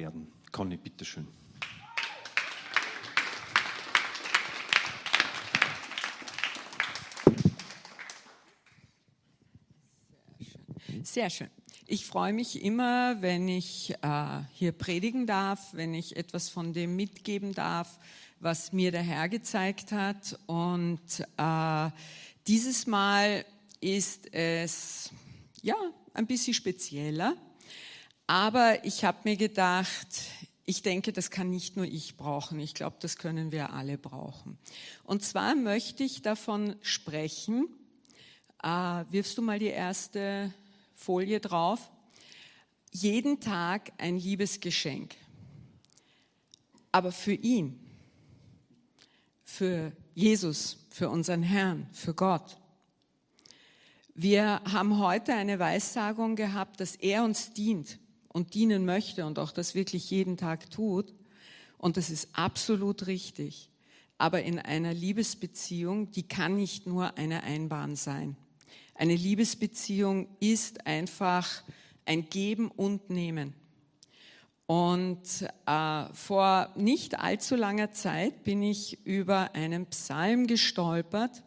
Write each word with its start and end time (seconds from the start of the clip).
werden. 0.00 0.32
Conny, 0.50 0.78
bitteschön. 0.78 1.28
Sehr 11.02 11.28
schön. 11.28 11.50
Ich 11.86 12.06
freue 12.06 12.32
mich 12.32 12.62
immer, 12.62 13.20
wenn 13.20 13.48
ich 13.48 13.94
äh, 14.00 14.40
hier 14.54 14.72
predigen 14.72 15.26
darf, 15.26 15.74
wenn 15.74 15.92
ich 15.92 16.16
etwas 16.16 16.48
von 16.48 16.72
dem 16.72 16.96
mitgeben 16.96 17.52
darf, 17.52 17.98
was 18.38 18.72
mir 18.72 18.90
der 18.90 19.02
Herr 19.02 19.28
gezeigt 19.28 19.92
hat. 19.92 20.38
Und 20.46 21.00
äh, 21.36 21.90
dieses 22.46 22.86
Mal 22.86 23.44
ist 23.80 24.32
es 24.32 25.10
ja 25.62 25.74
ein 26.14 26.26
bisschen 26.26 26.54
spezieller. 26.54 27.36
Aber 28.30 28.84
ich 28.84 29.04
habe 29.04 29.18
mir 29.24 29.36
gedacht, 29.36 30.06
ich 30.64 30.82
denke, 30.82 31.12
das 31.12 31.32
kann 31.32 31.50
nicht 31.50 31.76
nur 31.76 31.84
ich 31.84 32.16
brauchen. 32.16 32.60
Ich 32.60 32.74
glaube, 32.74 32.94
das 33.00 33.16
können 33.16 33.50
wir 33.50 33.72
alle 33.72 33.98
brauchen. 33.98 34.56
Und 35.02 35.24
zwar 35.24 35.56
möchte 35.56 36.04
ich 36.04 36.22
davon 36.22 36.76
sprechen. 36.80 37.66
Äh, 38.62 38.68
wirfst 39.10 39.36
du 39.36 39.42
mal 39.42 39.58
die 39.58 39.66
erste 39.66 40.54
Folie 40.94 41.40
drauf. 41.40 41.90
Jeden 42.92 43.40
Tag 43.40 43.90
ein 43.98 44.16
Liebesgeschenk. 44.16 45.16
Aber 46.92 47.10
für 47.10 47.34
ihn, 47.34 47.80
für 49.42 49.90
Jesus, 50.14 50.76
für 50.90 51.10
unseren 51.10 51.42
Herrn, 51.42 51.88
für 51.92 52.14
Gott. 52.14 52.58
Wir 54.14 54.62
haben 54.70 55.00
heute 55.00 55.34
eine 55.34 55.58
Weissagung 55.58 56.36
gehabt, 56.36 56.78
dass 56.78 56.94
er 56.94 57.24
uns 57.24 57.52
dient 57.54 57.98
und 58.32 58.54
dienen 58.54 58.84
möchte 58.84 59.26
und 59.26 59.38
auch 59.38 59.52
das 59.52 59.74
wirklich 59.74 60.10
jeden 60.10 60.36
Tag 60.36 60.70
tut. 60.70 61.12
Und 61.78 61.96
das 61.96 62.10
ist 62.10 62.28
absolut 62.32 63.06
richtig. 63.06 63.70
Aber 64.18 64.42
in 64.42 64.58
einer 64.58 64.92
Liebesbeziehung, 64.92 66.10
die 66.10 66.28
kann 66.28 66.56
nicht 66.56 66.86
nur 66.86 67.16
eine 67.16 67.42
Einbahn 67.42 67.96
sein. 67.96 68.36
Eine 68.94 69.14
Liebesbeziehung 69.14 70.28
ist 70.40 70.86
einfach 70.86 71.62
ein 72.04 72.28
Geben 72.28 72.70
und 72.70 73.08
Nehmen. 73.08 73.54
Und 74.66 75.20
äh, 75.66 76.04
vor 76.12 76.70
nicht 76.76 77.18
allzu 77.18 77.56
langer 77.56 77.92
Zeit 77.92 78.44
bin 78.44 78.62
ich 78.62 79.04
über 79.04 79.54
einen 79.54 79.86
Psalm 79.86 80.46
gestolpert, 80.46 81.42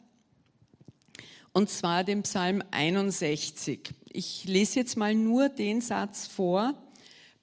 und 1.54 1.70
zwar 1.70 2.04
den 2.04 2.24
Psalm 2.24 2.64
61. 2.72 3.94
Ich 4.12 4.46
lese 4.46 4.80
jetzt 4.80 4.98
mal 4.98 5.16
nur 5.16 5.50
den 5.50 5.82
Satz 5.82 6.28
vor. 6.28 6.74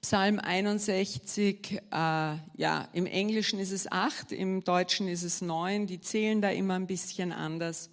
Psalm 0.01 0.39
61, 0.39 1.73
äh, 1.73 1.79
ja, 1.91 2.89
im 2.93 3.05
Englischen 3.05 3.59
ist 3.59 3.71
es 3.71 3.91
acht, 3.91 4.31
im 4.31 4.63
Deutschen 4.63 5.07
ist 5.07 5.23
es 5.23 5.41
neun, 5.41 5.85
die 5.85 6.01
zählen 6.01 6.41
da 6.41 6.49
immer 6.49 6.73
ein 6.73 6.87
bisschen 6.87 7.31
anders. 7.31 7.89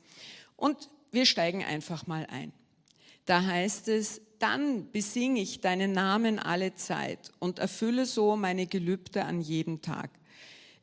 Und 0.57 0.89
wir 1.13 1.27
steigen 1.27 1.63
einfach 1.63 2.07
mal 2.07 2.27
ein. 2.31 2.53
Da 3.27 3.43
heißt 3.43 3.89
es, 3.89 4.23
dann 4.39 4.91
besinge 4.91 5.41
ich 5.41 5.61
deinen 5.61 5.93
Namen 5.93 6.39
alle 6.39 6.75
Zeit 6.75 7.31
und 7.39 7.59
erfülle 7.59 8.07
so 8.07 8.37
meine 8.37 8.67
Gelübde 8.67 9.25
an 9.25 9.41
jedem 9.41 9.83
Tag. 9.83 10.11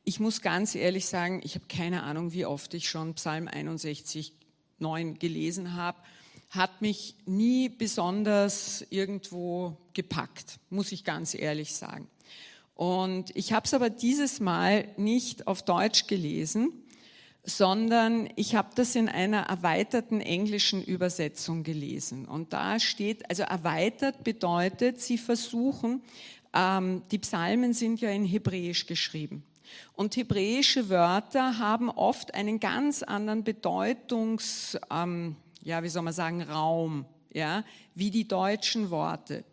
Ich 0.04 0.20
muss 0.20 0.42
ganz 0.42 0.76
ehrlich 0.76 1.08
sagen, 1.08 1.42
ich 1.44 1.56
habe 1.56 1.66
keine 1.68 2.04
Ahnung, 2.04 2.34
wie 2.34 2.46
oft 2.46 2.74
ich 2.76 2.88
schon 2.88 3.16
Psalm 3.16 3.48
61, 3.48 4.34
9 4.80 5.20
gelesen 5.20 5.74
habe, 5.76 5.98
hat 6.50 6.82
mich 6.82 7.16
nie 7.26 7.70
besonders 7.70 8.86
irgendwo 8.90 9.78
gepackt, 9.94 10.60
muss 10.70 10.92
ich 10.92 11.04
ganz 11.04 11.34
ehrlich 11.34 11.76
sagen. 11.76 12.08
Und 12.76 13.36
ich 13.36 13.54
habe 13.54 13.66
es 13.66 13.74
aber 13.74 13.90
dieses 13.90 14.40
Mal 14.40 14.88
nicht 14.98 15.48
auf 15.48 15.64
Deutsch 15.64 16.08
gelesen, 16.08 16.74
sondern 17.44 18.30
ich 18.36 18.56
habe 18.56 18.70
das 18.76 18.96
in 18.96 19.08
einer 19.08 19.44
erweiterten 19.44 20.20
englischen 20.20 20.84
Übersetzung 20.84 21.64
gelesen. 21.64 22.26
Und 22.26 22.54
da 22.54 22.80
steht, 22.80 23.30
also 23.30 23.44
erweitert 23.44 24.24
bedeutet, 24.24 25.00
sie 25.00 25.18
versuchen, 25.18 26.02
ähm, 26.54 27.04
die 27.12 27.20
Psalmen 27.20 27.74
sind 27.74 28.02
ja 28.02 28.10
in 28.10 28.26
Hebräisch 28.26 28.88
geschrieben. 28.88 29.44
Und 29.94 30.16
hebräische 30.16 30.90
Wörter 30.90 31.58
haben 31.58 31.90
oft 31.90 32.34
einen 32.34 32.60
ganz 32.60 33.04
anderen 33.04 33.44
Bedeutungs, 33.44 34.78
ähm, 34.92 35.36
ja, 35.64 35.84
wie 35.84 35.90
soll 35.90 36.04
man 36.04 36.14
sagen, 36.14 36.42
Raum, 36.42 37.06
ja, 37.34 37.64
wie 37.94 38.12
die 38.12 38.28
deutschen 38.28 38.90
Worte. 38.92 39.44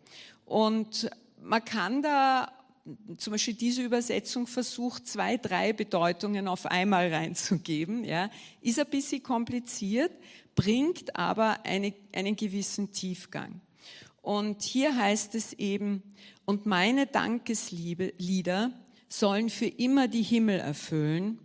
Und 0.45 1.09
man 1.41 1.63
kann 1.63 2.01
da 2.01 2.51
zum 3.17 3.31
Beispiel 3.31 3.53
diese 3.53 3.81
Übersetzung 3.81 4.45
versucht, 4.45 5.07
zwei, 5.07 5.37
drei 5.37 5.73
Bedeutungen 5.73 6.47
auf 6.47 6.65
einmal 6.65 7.13
reinzugeben, 7.13 8.03
ja, 8.03 8.29
ist 8.61 8.79
ein 8.79 8.89
bisschen 8.89 9.23
kompliziert, 9.23 10.11
bringt 10.55 11.15
aber 11.15 11.65
eine, 11.65 11.93
einen 12.13 12.35
gewissen 12.35 12.91
Tiefgang. 12.91 13.61
Und 14.21 14.61
hier 14.63 14.95
heißt 14.95 15.35
es 15.35 15.53
eben, 15.53 16.03
und 16.45 16.65
meine 16.65 17.07
Dankeslieder 17.07 18.71
sollen 19.19 19.49
für 19.49 19.67
immer 19.67 20.07
die 20.07 20.23
Himmel 20.23 20.59
erfüllen, 20.59 21.37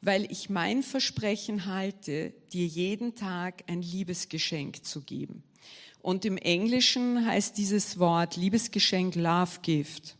weil 0.00 0.30
ich 0.30 0.50
mein 0.50 0.82
Versprechen 0.84 1.66
halte, 1.66 2.32
dir 2.52 2.66
jeden 2.66 3.16
Tag 3.16 3.64
ein 3.66 3.82
Liebesgeschenk 3.82 4.84
zu 4.84 5.00
geben. 5.02 5.42
Und 6.00 6.24
im 6.24 6.36
Englischen 6.36 7.26
heißt 7.26 7.58
dieses 7.58 7.98
Wort 7.98 8.36
Liebesgeschenk 8.36 9.16
Love 9.16 9.58
Gift. 9.62 10.16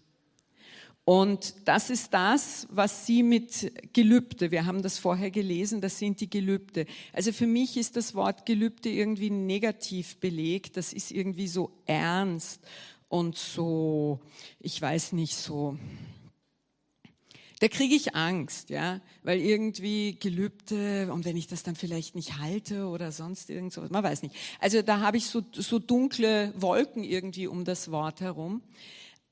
Und 1.04 1.54
das 1.64 1.88
ist 1.88 2.12
das, 2.12 2.66
was 2.68 3.06
sie 3.06 3.22
mit 3.22 3.94
Gelübde, 3.94 4.50
wir 4.50 4.66
haben 4.66 4.82
das 4.82 4.98
vorher 4.98 5.30
gelesen, 5.30 5.80
das 5.80 5.98
sind 5.98 6.20
die 6.20 6.28
Gelübde. 6.28 6.84
Also 7.12 7.32
für 7.32 7.46
mich 7.46 7.76
ist 7.78 7.96
das 7.96 8.14
Wort 8.14 8.44
Gelübde 8.44 8.90
irgendwie 8.90 9.30
negativ 9.30 10.18
belegt, 10.18 10.76
das 10.76 10.92
ist 10.92 11.12
irgendwie 11.12 11.48
so 11.48 11.70
ernst 11.86 12.60
und 13.08 13.38
so, 13.38 14.20
ich 14.60 14.82
weiß 14.82 15.12
nicht, 15.12 15.34
so, 15.36 15.78
da 17.60 17.68
kriege 17.68 17.94
ich 17.94 18.14
Angst, 18.14 18.70
ja, 18.70 19.00
weil 19.24 19.40
irgendwie 19.40 20.16
Gelübde 20.18 21.12
und 21.12 21.24
wenn 21.24 21.36
ich 21.36 21.48
das 21.48 21.64
dann 21.64 21.74
vielleicht 21.74 22.14
nicht 22.14 22.38
halte 22.38 22.86
oder 22.86 23.10
sonst 23.10 23.50
irgend 23.50 23.72
sowas, 23.72 23.90
man 23.90 24.04
weiß 24.04 24.22
nicht. 24.22 24.36
Also 24.60 24.80
da 24.82 25.00
habe 25.00 25.16
ich 25.16 25.26
so, 25.26 25.42
so 25.52 25.80
dunkle 25.80 26.52
Wolken 26.56 27.02
irgendwie 27.02 27.48
um 27.48 27.64
das 27.64 27.90
Wort 27.90 28.20
herum. 28.20 28.62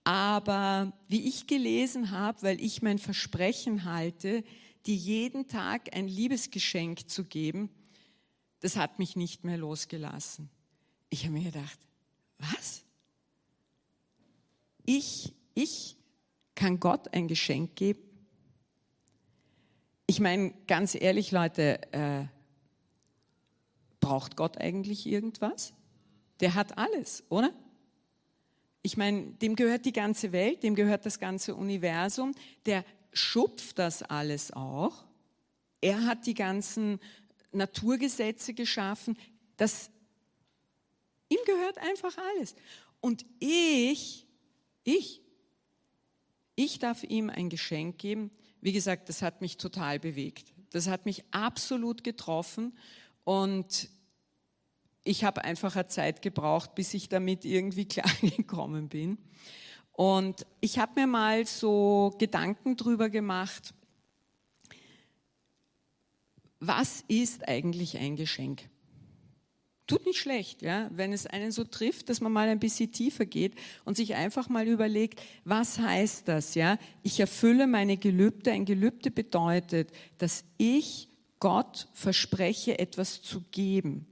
Aber 0.03 0.93
wie 1.09 1.29
ich 1.29 1.47
gelesen 1.47 2.11
habe, 2.11 2.43
weil 2.43 2.61
ich 2.61 2.83
mein 2.83 2.99
Versprechen 2.99 3.85
halte, 3.85 4.43
dir 4.87 4.95
jeden 4.95 5.47
Tag 5.47 5.95
ein 5.97 6.09
Liebesgeschenk 6.09 7.09
zu 7.09 7.25
geben, 7.25 7.71
das 8.61 8.77
hat 8.77 8.99
mich 8.99 9.15
nicht 9.15 9.45
mehr 9.45 9.59
losgelassen. 9.59 10.49
Ich 11.11 11.25
habe 11.25 11.33
mir 11.33 11.45
gedacht, 11.45 11.79
was? 12.39 12.83
Ich, 14.85 15.33
ich 15.55 15.97
kann 16.55 16.81
Gott 16.81 17.13
ein 17.13 17.29
Geschenk 17.29 17.77
geben? 17.77 18.06
Ich 20.06 20.21
meine, 20.21 20.55
ganz 20.67 20.94
ehrlich, 20.94 21.33
Leute, 21.33 21.81
äh, 21.93 22.25
braucht 24.00 24.37
Gott 24.37 24.59
eigentlich 24.59 25.06
irgendwas? 25.06 25.72
Der 26.41 26.54
hat 26.54 26.78
alles, 26.78 27.25
oder? 27.28 27.53
Ich 28.83 28.97
meine, 28.97 29.33
dem 29.33 29.57
gehört 29.57 29.84
die 29.84 29.92
ganze 29.92 30.31
Welt, 30.31 30.63
dem 30.63 30.77
gehört 30.77 31.07
das 31.07 31.19
ganze 31.19 31.57
Universum, 31.57 32.33
der 32.66 32.84
schupft 33.13 33.81
das 33.81 34.04
alles 34.04 34.53
auch. 34.53 35.04
Er 35.81 36.04
hat 36.04 36.27
die 36.27 36.34
ganzen 36.34 37.01
Naturgesetze 37.51 38.54
geschaffen. 38.54 39.19
Das, 39.57 39.91
ihm 41.28 41.39
gehört 41.47 41.78
einfach 41.78 42.16
alles. 42.16 42.54
Und 43.01 43.27
ich, 43.41 44.27
ich, 44.84 45.21
ich 46.54 46.78
darf 46.78 47.03
ihm 47.03 47.28
ein 47.28 47.48
Geschenk 47.48 47.98
geben. 47.98 48.31
Wie 48.61 48.73
gesagt, 48.73 49.09
das 49.09 49.23
hat 49.23 49.41
mich 49.41 49.57
total 49.57 49.99
bewegt. 49.99 50.53
Das 50.71 50.89
hat 50.89 51.07
mich 51.07 51.25
absolut 51.31 52.05
getroffen. 52.05 52.77
Und 53.25 53.89
ich 55.05 55.25
habe 55.25 55.45
einfach 55.45 55.77
eine 55.77 55.87
Zeit 55.87 56.23
gebraucht, 56.23 56.75
bis 56.75 56.95
ich 56.95 57.09
damit 57.09 57.45
irgendwie 57.45 57.85
klargekommen 57.89 58.89
bin. 58.89 59.19
Und 59.93 60.47
ich 60.61 60.79
habe 60.79 61.01
mir 61.01 61.07
mal 61.07 61.47
so 61.47 62.15
Gedanken 62.19 62.77
drüber 62.77 63.09
gemacht, 63.09 63.73
was 66.61 67.05
ist 67.09 67.49
eigentlich 67.49 67.97
ein 67.99 68.17
Geschenk? 68.17 68.69
Tut 69.86 70.04
nicht 70.04 70.18
schlecht, 70.18 70.62
ja, 70.62 70.91
wenn 70.92 71.12
es 71.12 71.27
einen 71.27 71.53
so 71.53 71.62
trifft, 71.62 72.09
dass 72.09 72.21
man 72.21 72.33
mal 72.33 72.48
ein 72.48 72.59
bisschen 72.59 72.91
tiefer 72.91 73.24
geht 73.24 73.54
und 73.84 73.97
sich 73.97 74.15
einfach 74.15 74.48
mal 74.48 74.66
überlegt, 74.66 75.22
was 75.44 75.78
heißt 75.78 76.27
das, 76.27 76.56
ja? 76.56 76.78
Ich 77.03 77.21
erfülle 77.21 77.68
meine 77.68 77.97
Gelübde. 77.97 78.50
Ein 78.50 78.65
Gelübde 78.65 79.12
bedeutet, 79.12 79.91
dass 80.18 80.44
ich 80.59 81.09
Gott 81.38 81.86
verspreche, 81.92 82.78
etwas 82.78 83.22
zu 83.22 83.42
geben 83.53 84.06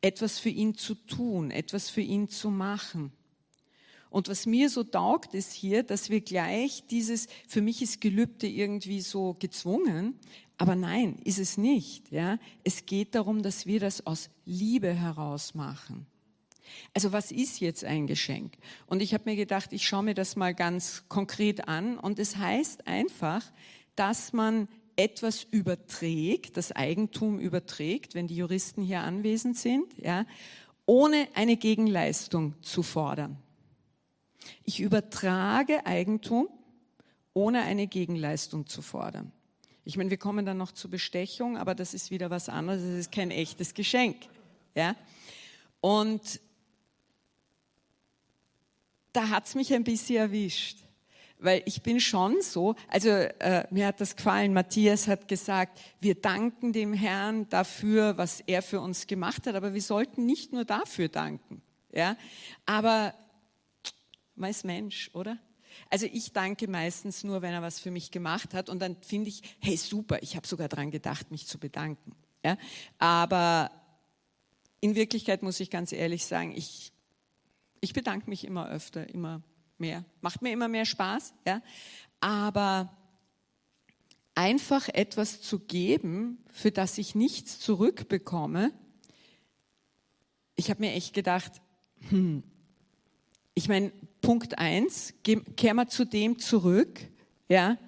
etwas 0.00 0.38
für 0.38 0.48
ihn 0.48 0.76
zu 0.76 0.94
tun, 0.94 1.50
etwas 1.50 1.90
für 1.90 2.00
ihn 2.00 2.28
zu 2.28 2.50
machen. 2.50 3.12
Und 4.10 4.28
was 4.28 4.46
mir 4.46 4.70
so 4.70 4.84
taugt, 4.84 5.34
ist 5.34 5.52
hier, 5.52 5.82
dass 5.82 6.08
wir 6.08 6.22
gleich 6.22 6.84
dieses, 6.86 7.26
für 7.46 7.60
mich 7.60 7.82
ist 7.82 8.00
Gelübde 8.00 8.46
irgendwie 8.46 9.00
so 9.00 9.34
gezwungen, 9.38 10.18
aber 10.58 10.74
nein, 10.74 11.16
ist 11.24 11.38
es 11.38 11.56
nicht. 11.56 12.10
Ja? 12.10 12.38
Es 12.64 12.84
geht 12.84 13.14
darum, 13.14 13.42
dass 13.42 13.64
wir 13.64 13.78
das 13.78 14.06
aus 14.06 14.28
Liebe 14.44 14.92
heraus 14.92 15.54
machen. 15.54 16.06
Also 16.92 17.12
was 17.12 17.30
ist 17.30 17.60
jetzt 17.60 17.84
ein 17.84 18.06
Geschenk? 18.06 18.54
Und 18.86 19.00
ich 19.00 19.14
habe 19.14 19.30
mir 19.30 19.36
gedacht, 19.36 19.72
ich 19.72 19.86
schaue 19.86 20.02
mir 20.02 20.14
das 20.14 20.36
mal 20.36 20.54
ganz 20.54 21.04
konkret 21.08 21.68
an. 21.68 21.96
Und 21.96 22.18
es 22.18 22.36
heißt 22.36 22.86
einfach, 22.86 23.44
dass 23.94 24.32
man 24.32 24.68
etwas 24.96 25.44
überträgt, 25.44 26.56
das 26.56 26.72
Eigentum 26.72 27.38
überträgt, 27.38 28.14
wenn 28.14 28.26
die 28.26 28.36
Juristen 28.36 28.82
hier 28.82 29.00
anwesend 29.00 29.56
sind, 29.56 29.86
ja, 29.96 30.26
ohne 30.86 31.28
eine 31.34 31.56
Gegenleistung 31.56 32.54
zu 32.62 32.82
fordern. 32.82 33.38
Ich 34.64 34.80
übertrage 34.80 35.86
Eigentum, 35.86 36.48
ohne 37.32 37.62
eine 37.62 37.86
Gegenleistung 37.86 38.66
zu 38.66 38.82
fordern. 38.82 39.32
Ich 39.88 39.96
meine, 39.96 40.10
wir 40.10 40.18
kommen 40.18 40.44
dann 40.44 40.58
noch 40.58 40.72
zur 40.72 40.90
Bestechung, 40.90 41.56
aber 41.56 41.74
das 41.74 41.94
ist 41.94 42.10
wieder 42.10 42.28
was 42.28 42.50
anderes. 42.50 42.82
Das 42.82 42.90
ist 42.90 43.10
kein 43.10 43.30
echtes 43.30 43.72
Geschenk. 43.72 44.16
Ja? 44.74 44.94
Und 45.80 46.40
da 49.14 49.30
hat's 49.30 49.54
mich 49.54 49.72
ein 49.72 49.84
bisschen 49.84 50.16
erwischt. 50.16 50.80
Weil 51.38 51.62
ich 51.64 51.80
bin 51.80 52.00
schon 52.00 52.42
so, 52.42 52.74
also 52.88 53.08
äh, 53.08 53.66
mir 53.70 53.86
hat 53.86 53.98
das 54.02 54.14
gefallen, 54.14 54.52
Matthias 54.52 55.08
hat 55.08 55.26
gesagt, 55.26 55.80
wir 56.00 56.16
danken 56.16 56.74
dem 56.74 56.92
Herrn 56.92 57.48
dafür, 57.48 58.18
was 58.18 58.40
er 58.40 58.60
für 58.60 58.82
uns 58.82 59.06
gemacht 59.06 59.46
hat, 59.46 59.54
aber 59.54 59.72
wir 59.72 59.80
sollten 59.80 60.26
nicht 60.26 60.52
nur 60.52 60.66
dafür 60.66 61.08
danken. 61.08 61.62
Ja? 61.94 62.18
Aber 62.66 63.14
man 64.34 64.50
ist 64.50 64.66
Mensch, 64.66 65.08
oder? 65.14 65.38
Also 65.90 66.06
ich 66.06 66.32
danke 66.32 66.68
meistens 66.68 67.24
nur, 67.24 67.42
wenn 67.42 67.52
er 67.52 67.62
was 67.62 67.80
für 67.80 67.90
mich 67.90 68.10
gemacht 68.10 68.54
hat 68.54 68.68
und 68.68 68.80
dann 68.80 68.96
finde 69.00 69.28
ich, 69.28 69.42
hey 69.60 69.76
super, 69.76 70.22
ich 70.22 70.36
habe 70.36 70.46
sogar 70.46 70.68
daran 70.68 70.90
gedacht, 70.90 71.30
mich 71.30 71.46
zu 71.46 71.58
bedanken. 71.58 72.12
Ja? 72.44 72.56
Aber 72.98 73.70
in 74.80 74.94
Wirklichkeit 74.94 75.42
muss 75.42 75.60
ich 75.60 75.70
ganz 75.70 75.92
ehrlich 75.92 76.26
sagen, 76.26 76.52
ich, 76.56 76.92
ich 77.80 77.92
bedanke 77.92 78.28
mich 78.30 78.44
immer 78.44 78.68
öfter, 78.68 79.08
immer 79.08 79.42
mehr. 79.78 80.04
Macht 80.20 80.42
mir 80.42 80.52
immer 80.52 80.68
mehr 80.68 80.84
Spaß, 80.84 81.34
ja. 81.46 81.62
Aber 82.20 82.96
einfach 84.34 84.88
etwas 84.88 85.40
zu 85.40 85.58
geben, 85.58 86.38
für 86.52 86.70
das 86.70 86.98
ich 86.98 87.14
nichts 87.14 87.58
zurückbekomme, 87.58 88.72
ich 90.54 90.70
habe 90.70 90.80
mir 90.80 90.92
echt 90.92 91.14
gedacht, 91.14 91.52
hm, 92.08 92.42
ich 93.54 93.68
meine, 93.68 93.92
Punkt 94.28 94.58
eins, 94.58 95.14
kehren 95.22 95.76
wir 95.76 95.88
zu 95.88 96.04
dem 96.04 96.38
zurück, 96.38 97.00
ja. 97.48 97.78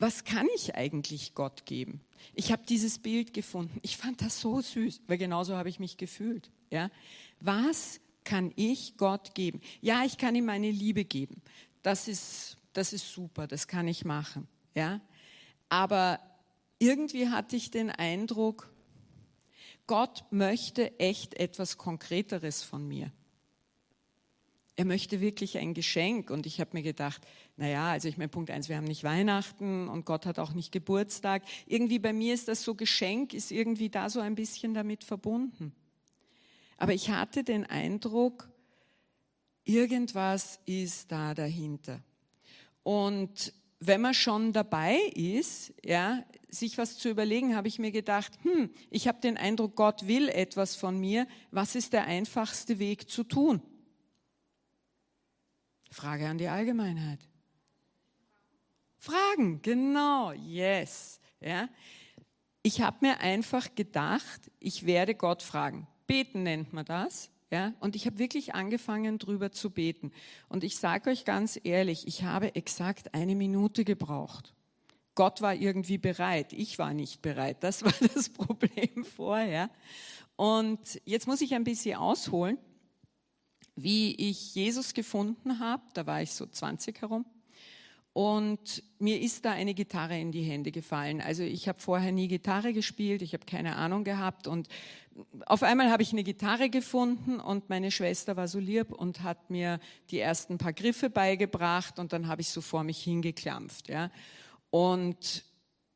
Was 0.00 0.24
kann 0.24 0.48
ich 0.56 0.74
eigentlich 0.74 1.36
Gott 1.36 1.66
geben? 1.66 2.00
Ich 2.34 2.50
habe 2.50 2.62
dieses 2.68 2.98
Bild 2.98 3.32
gefunden. 3.32 3.78
Ich 3.82 3.96
fand 3.96 4.22
das 4.22 4.40
so 4.40 4.60
süß, 4.60 5.02
weil 5.06 5.18
genauso 5.18 5.54
habe 5.54 5.68
ich 5.68 5.78
mich 5.78 5.98
gefühlt. 5.98 6.50
Ja, 6.68 6.90
was 7.38 8.00
kann 8.24 8.52
ich 8.56 8.96
Gott 8.96 9.36
geben? 9.36 9.60
Ja, 9.82 10.02
ich 10.04 10.18
kann 10.18 10.34
ihm 10.34 10.46
meine 10.46 10.72
Liebe 10.72 11.04
geben. 11.04 11.42
Das 11.84 12.08
ist, 12.08 12.56
das 12.72 12.92
ist 12.92 13.12
super, 13.12 13.46
das 13.46 13.68
kann 13.68 13.86
ich 13.86 14.04
machen. 14.04 14.48
Ja? 14.74 15.00
Aber 15.68 16.18
irgendwie 16.80 17.28
hatte 17.28 17.54
ich 17.54 17.70
den 17.70 17.88
Eindruck, 17.88 18.68
Gott 19.86 20.24
möchte 20.32 20.98
echt 20.98 21.34
etwas 21.34 21.78
Konkreteres 21.78 22.64
von 22.64 22.88
mir. 22.88 23.12
Er 24.80 24.86
möchte 24.86 25.20
wirklich 25.20 25.58
ein 25.58 25.74
Geschenk. 25.74 26.30
Und 26.30 26.46
ich 26.46 26.58
habe 26.58 26.70
mir 26.72 26.82
gedacht, 26.82 27.20
naja, 27.58 27.90
also 27.90 28.08
ich 28.08 28.16
meine, 28.16 28.30
Punkt 28.30 28.50
eins, 28.50 28.70
wir 28.70 28.78
haben 28.78 28.86
nicht 28.86 29.04
Weihnachten 29.04 29.90
und 29.90 30.06
Gott 30.06 30.24
hat 30.24 30.38
auch 30.38 30.54
nicht 30.54 30.72
Geburtstag. 30.72 31.42
Irgendwie 31.66 31.98
bei 31.98 32.14
mir 32.14 32.32
ist 32.32 32.48
das 32.48 32.62
so, 32.62 32.74
Geschenk 32.74 33.34
ist 33.34 33.52
irgendwie 33.52 33.90
da 33.90 34.08
so 34.08 34.20
ein 34.20 34.34
bisschen 34.34 34.72
damit 34.72 35.04
verbunden. 35.04 35.74
Aber 36.78 36.94
ich 36.94 37.10
hatte 37.10 37.44
den 37.44 37.66
Eindruck, 37.66 38.48
irgendwas 39.64 40.60
ist 40.64 41.12
da 41.12 41.34
dahinter. 41.34 42.00
Und 42.82 43.52
wenn 43.80 44.00
man 44.00 44.14
schon 44.14 44.54
dabei 44.54 44.96
ist, 45.14 45.74
ja, 45.84 46.24
sich 46.48 46.78
was 46.78 46.96
zu 46.96 47.10
überlegen, 47.10 47.54
habe 47.54 47.68
ich 47.68 47.78
mir 47.78 47.90
gedacht, 47.90 48.32
hm, 48.44 48.70
ich 48.88 49.08
habe 49.08 49.20
den 49.20 49.36
Eindruck, 49.36 49.76
Gott 49.76 50.06
will 50.06 50.30
etwas 50.30 50.74
von 50.74 50.98
mir. 50.98 51.26
Was 51.50 51.74
ist 51.74 51.92
der 51.92 52.06
einfachste 52.06 52.78
Weg 52.78 53.10
zu 53.10 53.24
tun? 53.24 53.60
Frage 55.90 56.28
an 56.28 56.38
die 56.38 56.48
Allgemeinheit. 56.48 57.20
Fragen, 58.98 59.62
genau, 59.62 60.32
yes. 60.32 61.20
Ja. 61.40 61.68
Ich 62.62 62.82
habe 62.82 62.98
mir 63.00 63.20
einfach 63.20 63.74
gedacht, 63.74 64.50
ich 64.60 64.86
werde 64.86 65.14
Gott 65.14 65.42
fragen. 65.42 65.86
Beten 66.06 66.42
nennt 66.42 66.72
man 66.72 66.84
das. 66.84 67.30
Ja, 67.50 67.72
und 67.80 67.96
ich 67.96 68.06
habe 68.06 68.18
wirklich 68.18 68.54
angefangen, 68.54 69.18
drüber 69.18 69.50
zu 69.50 69.70
beten. 69.70 70.12
Und 70.48 70.62
ich 70.62 70.76
sage 70.76 71.10
euch 71.10 71.24
ganz 71.24 71.58
ehrlich, 71.64 72.06
ich 72.06 72.22
habe 72.22 72.54
exakt 72.54 73.12
eine 73.12 73.34
Minute 73.34 73.84
gebraucht. 73.84 74.54
Gott 75.16 75.42
war 75.42 75.54
irgendwie 75.54 75.98
bereit, 75.98 76.52
ich 76.52 76.78
war 76.78 76.94
nicht 76.94 77.22
bereit. 77.22 77.64
Das 77.64 77.82
war 77.84 77.92
das 78.14 78.28
Problem 78.28 79.04
vorher. 79.04 79.68
Und 80.36 81.00
jetzt 81.04 81.26
muss 81.26 81.40
ich 81.40 81.54
ein 81.54 81.64
bisschen 81.64 81.96
ausholen, 81.96 82.56
wie 83.82 84.14
ich 84.14 84.54
Jesus 84.54 84.94
gefunden 84.94 85.58
habe. 85.58 85.82
Da 85.94 86.06
war 86.06 86.22
ich 86.22 86.32
so 86.32 86.46
20 86.46 87.00
herum. 87.00 87.24
Und 88.12 88.82
mir 88.98 89.20
ist 89.20 89.44
da 89.44 89.52
eine 89.52 89.72
Gitarre 89.72 90.18
in 90.18 90.32
die 90.32 90.42
Hände 90.42 90.72
gefallen. 90.72 91.20
Also 91.20 91.44
ich 91.44 91.68
habe 91.68 91.80
vorher 91.80 92.10
nie 92.10 92.26
Gitarre 92.26 92.72
gespielt, 92.72 93.22
ich 93.22 93.34
habe 93.34 93.46
keine 93.46 93.76
Ahnung 93.76 94.02
gehabt. 94.02 94.48
Und 94.48 94.68
auf 95.46 95.62
einmal 95.62 95.90
habe 95.90 96.02
ich 96.02 96.12
eine 96.12 96.24
Gitarre 96.24 96.70
gefunden 96.70 97.38
und 97.38 97.68
meine 97.68 97.90
Schwester 97.90 98.36
war 98.36 98.48
so 98.48 98.58
lieb 98.58 98.92
und 98.92 99.22
hat 99.22 99.50
mir 99.50 99.78
die 100.10 100.18
ersten 100.18 100.58
paar 100.58 100.72
Griffe 100.72 101.08
beigebracht 101.08 101.98
und 101.98 102.12
dann 102.12 102.26
habe 102.26 102.40
ich 102.40 102.48
so 102.50 102.60
vor 102.60 102.82
mich 102.82 103.00
hingeklampft. 103.02 103.88
Ja. 103.88 104.10
Und 104.70 105.44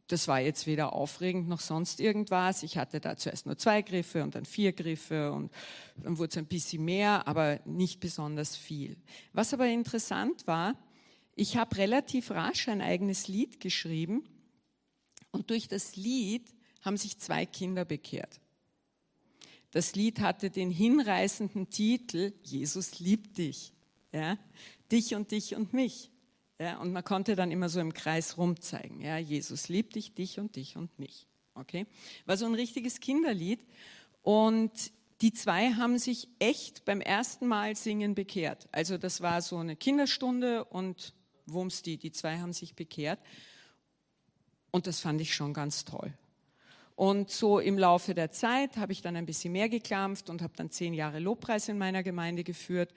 das 0.08 0.28
war 0.28 0.40
jetzt 0.40 0.66
weder 0.66 0.92
aufregend 0.92 1.48
noch 1.48 1.60
sonst 1.60 1.98
irgendwas. 1.98 2.62
Ich 2.62 2.76
hatte 2.76 3.00
da 3.00 3.16
zuerst 3.16 3.46
nur 3.46 3.56
zwei 3.56 3.82
Griffe 3.82 4.22
und 4.22 4.34
dann 4.34 4.44
vier 4.44 4.72
Griffe 4.72 5.32
und 5.32 5.50
dann 5.96 6.18
wurde 6.18 6.30
es 6.30 6.36
ein 6.36 6.46
bisschen 6.46 6.84
mehr, 6.84 7.26
aber 7.26 7.60
nicht 7.64 8.00
besonders 8.00 8.56
viel. 8.56 8.96
Was 9.32 9.54
aber 9.54 9.66
interessant 9.66 10.46
war, 10.46 10.76
ich 11.34 11.56
habe 11.56 11.76
relativ 11.76 12.30
rasch 12.30 12.68
ein 12.68 12.82
eigenes 12.82 13.28
Lied 13.28 13.60
geschrieben 13.60 14.24
und 15.30 15.50
durch 15.50 15.68
das 15.68 15.96
Lied 15.96 16.54
haben 16.82 16.96
sich 16.96 17.18
zwei 17.18 17.46
Kinder 17.46 17.84
bekehrt. 17.84 18.40
Das 19.70 19.96
Lied 19.96 20.20
hatte 20.20 20.50
den 20.50 20.70
hinreißenden 20.70 21.70
Titel 21.70 22.32
Jesus 22.42 23.00
liebt 23.00 23.38
dich, 23.38 23.72
ja, 24.12 24.38
dich 24.92 25.14
und 25.14 25.30
dich 25.30 25.56
und 25.56 25.72
mich. 25.72 26.10
Ja, 26.58 26.78
und 26.80 26.92
man 26.92 27.04
konnte 27.04 27.34
dann 27.34 27.50
immer 27.50 27.68
so 27.68 27.80
im 27.80 27.92
Kreis 27.92 28.38
rumzeigen. 28.38 29.00
Ja, 29.00 29.18
Jesus 29.18 29.68
liebt 29.68 29.96
dich, 29.96 30.14
dich 30.14 30.38
und 30.38 30.56
dich 30.56 30.76
und 30.76 30.98
mich. 30.98 31.26
Okay? 31.54 31.86
War 32.26 32.36
so 32.36 32.46
ein 32.46 32.54
richtiges 32.54 33.00
Kinderlied. 33.00 33.60
Und 34.22 34.92
die 35.20 35.32
zwei 35.32 35.72
haben 35.72 35.98
sich 35.98 36.28
echt 36.38 36.84
beim 36.84 37.00
ersten 37.00 37.46
Mal 37.46 37.76
singen 37.76 38.14
bekehrt. 38.14 38.68
Also 38.72 38.98
das 38.98 39.20
war 39.20 39.42
so 39.42 39.58
eine 39.58 39.76
Kinderstunde 39.76 40.64
und 40.64 41.14
Wumms, 41.46 41.82
die, 41.82 41.98
die 41.98 42.12
zwei 42.12 42.38
haben 42.38 42.52
sich 42.52 42.74
bekehrt. 42.74 43.20
Und 44.70 44.86
das 44.86 45.00
fand 45.00 45.20
ich 45.20 45.34
schon 45.34 45.52
ganz 45.52 45.84
toll. 45.84 46.12
Und 46.96 47.30
so 47.30 47.58
im 47.58 47.78
Laufe 47.78 48.14
der 48.14 48.30
Zeit 48.30 48.76
habe 48.76 48.92
ich 48.92 49.02
dann 49.02 49.16
ein 49.16 49.26
bisschen 49.26 49.52
mehr 49.52 49.68
geklampft 49.68 50.30
und 50.30 50.42
habe 50.42 50.54
dann 50.56 50.70
zehn 50.70 50.94
Jahre 50.94 51.18
Lobpreis 51.18 51.68
in 51.68 51.78
meiner 51.78 52.02
Gemeinde 52.02 52.44
geführt. 52.44 52.94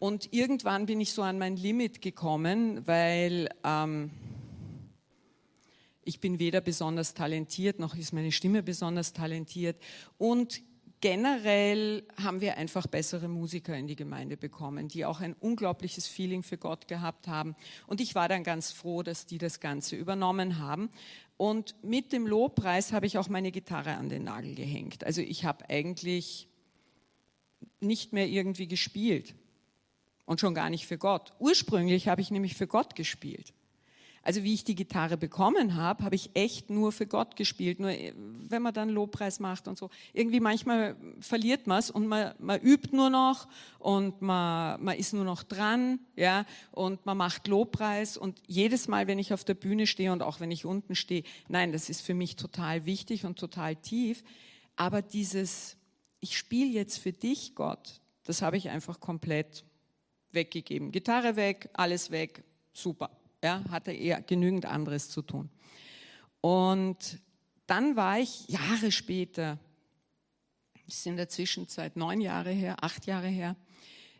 Und 0.00 0.32
irgendwann 0.32 0.86
bin 0.86 0.98
ich 0.98 1.12
so 1.12 1.20
an 1.20 1.38
mein 1.38 1.56
Limit 1.56 2.00
gekommen, 2.00 2.86
weil 2.86 3.50
ähm, 3.62 4.10
ich 6.04 6.20
bin 6.20 6.38
weder 6.38 6.62
besonders 6.62 7.12
talentiert, 7.12 7.78
noch 7.78 7.94
ist 7.94 8.14
meine 8.14 8.32
Stimme 8.32 8.62
besonders 8.62 9.12
talentiert. 9.12 9.76
Und 10.16 10.62
generell 11.02 12.02
haben 12.16 12.40
wir 12.40 12.56
einfach 12.56 12.86
bessere 12.86 13.28
Musiker 13.28 13.76
in 13.76 13.88
die 13.88 13.94
Gemeinde 13.94 14.38
bekommen, 14.38 14.88
die 14.88 15.04
auch 15.04 15.20
ein 15.20 15.34
unglaubliches 15.34 16.06
Feeling 16.06 16.42
für 16.42 16.56
Gott 16.56 16.88
gehabt 16.88 17.28
haben. 17.28 17.54
Und 17.86 18.00
ich 18.00 18.14
war 18.14 18.26
dann 18.26 18.42
ganz 18.42 18.72
froh, 18.72 19.02
dass 19.02 19.26
die 19.26 19.36
das 19.36 19.60
Ganze 19.60 19.96
übernommen 19.96 20.58
haben. 20.58 20.88
Und 21.36 21.74
mit 21.84 22.14
dem 22.14 22.26
Lobpreis 22.26 22.94
habe 22.94 23.04
ich 23.04 23.18
auch 23.18 23.28
meine 23.28 23.52
Gitarre 23.52 23.96
an 23.96 24.08
den 24.08 24.24
Nagel 24.24 24.54
gehängt. 24.54 25.04
Also 25.04 25.20
ich 25.20 25.44
habe 25.44 25.68
eigentlich 25.68 26.48
nicht 27.80 28.14
mehr 28.14 28.28
irgendwie 28.28 28.66
gespielt 28.66 29.34
und 30.24 30.40
schon 30.40 30.54
gar 30.54 30.70
nicht 30.70 30.86
für 30.86 30.98
Gott. 30.98 31.32
Ursprünglich 31.38 32.08
habe 32.08 32.20
ich 32.20 32.30
nämlich 32.30 32.54
für 32.54 32.66
Gott 32.66 32.94
gespielt. 32.94 33.52
Also 34.22 34.44
wie 34.44 34.52
ich 34.52 34.64
die 34.64 34.74
Gitarre 34.74 35.16
bekommen 35.16 35.76
habe, 35.76 36.04
habe 36.04 36.14
ich 36.14 36.30
echt 36.34 36.68
nur 36.68 36.92
für 36.92 37.06
Gott 37.06 37.36
gespielt. 37.36 37.80
Nur 37.80 37.90
äh, 37.90 38.12
wenn 38.14 38.60
man 38.60 38.74
dann 38.74 38.90
Lobpreis 38.90 39.40
macht 39.40 39.66
und 39.66 39.78
so, 39.78 39.88
irgendwie 40.12 40.40
manchmal 40.40 40.96
verliert 41.20 41.66
man 41.66 41.78
es 41.78 41.90
und 41.90 42.06
man, 42.06 42.34
man 42.38 42.60
übt 42.60 42.94
nur 42.94 43.08
noch 43.08 43.48
und 43.78 44.20
man, 44.20 44.82
man 44.82 44.98
ist 44.98 45.14
nur 45.14 45.24
noch 45.24 45.42
dran, 45.42 46.00
ja, 46.16 46.44
und 46.70 47.04
man 47.06 47.16
macht 47.16 47.48
Lobpreis 47.48 48.18
und 48.18 48.42
jedes 48.46 48.88
Mal, 48.88 49.06
wenn 49.06 49.18
ich 49.18 49.32
auf 49.32 49.44
der 49.44 49.54
Bühne 49.54 49.86
stehe 49.86 50.12
und 50.12 50.22
auch 50.22 50.38
wenn 50.40 50.50
ich 50.50 50.66
unten 50.66 50.94
stehe, 50.94 51.22
nein, 51.48 51.72
das 51.72 51.88
ist 51.88 52.02
für 52.02 52.14
mich 52.14 52.36
total 52.36 52.84
wichtig 52.84 53.24
und 53.24 53.38
total 53.38 53.76
tief. 53.76 54.22
Aber 54.76 55.00
dieses, 55.00 55.76
ich 56.20 56.36
spiele 56.36 56.70
jetzt 56.70 56.98
für 56.98 57.12
dich, 57.12 57.54
Gott, 57.54 58.00
das 58.24 58.42
habe 58.42 58.58
ich 58.58 58.68
einfach 58.68 59.00
komplett 59.00 59.64
weggegeben. 60.32 60.92
Gitarre 60.92 61.36
weg, 61.36 61.68
alles 61.72 62.10
weg, 62.10 62.44
super 62.72 63.10
ja, 63.42 63.64
hatte 63.70 63.92
er 63.92 64.22
genügend 64.22 64.66
anderes 64.66 65.08
zu 65.08 65.22
tun. 65.22 65.50
Und 66.40 67.18
dann 67.66 67.96
war 67.96 68.18
ich 68.18 68.48
Jahre 68.48 68.90
später, 68.90 69.58
das 70.86 70.96
ist 70.96 71.06
in 71.06 71.16
der 71.16 71.28
Zwischenzeit 71.28 71.96
neun 71.96 72.20
Jahre 72.20 72.50
her, 72.50 72.76
acht 72.80 73.06
Jahre 73.06 73.28
her, 73.28 73.56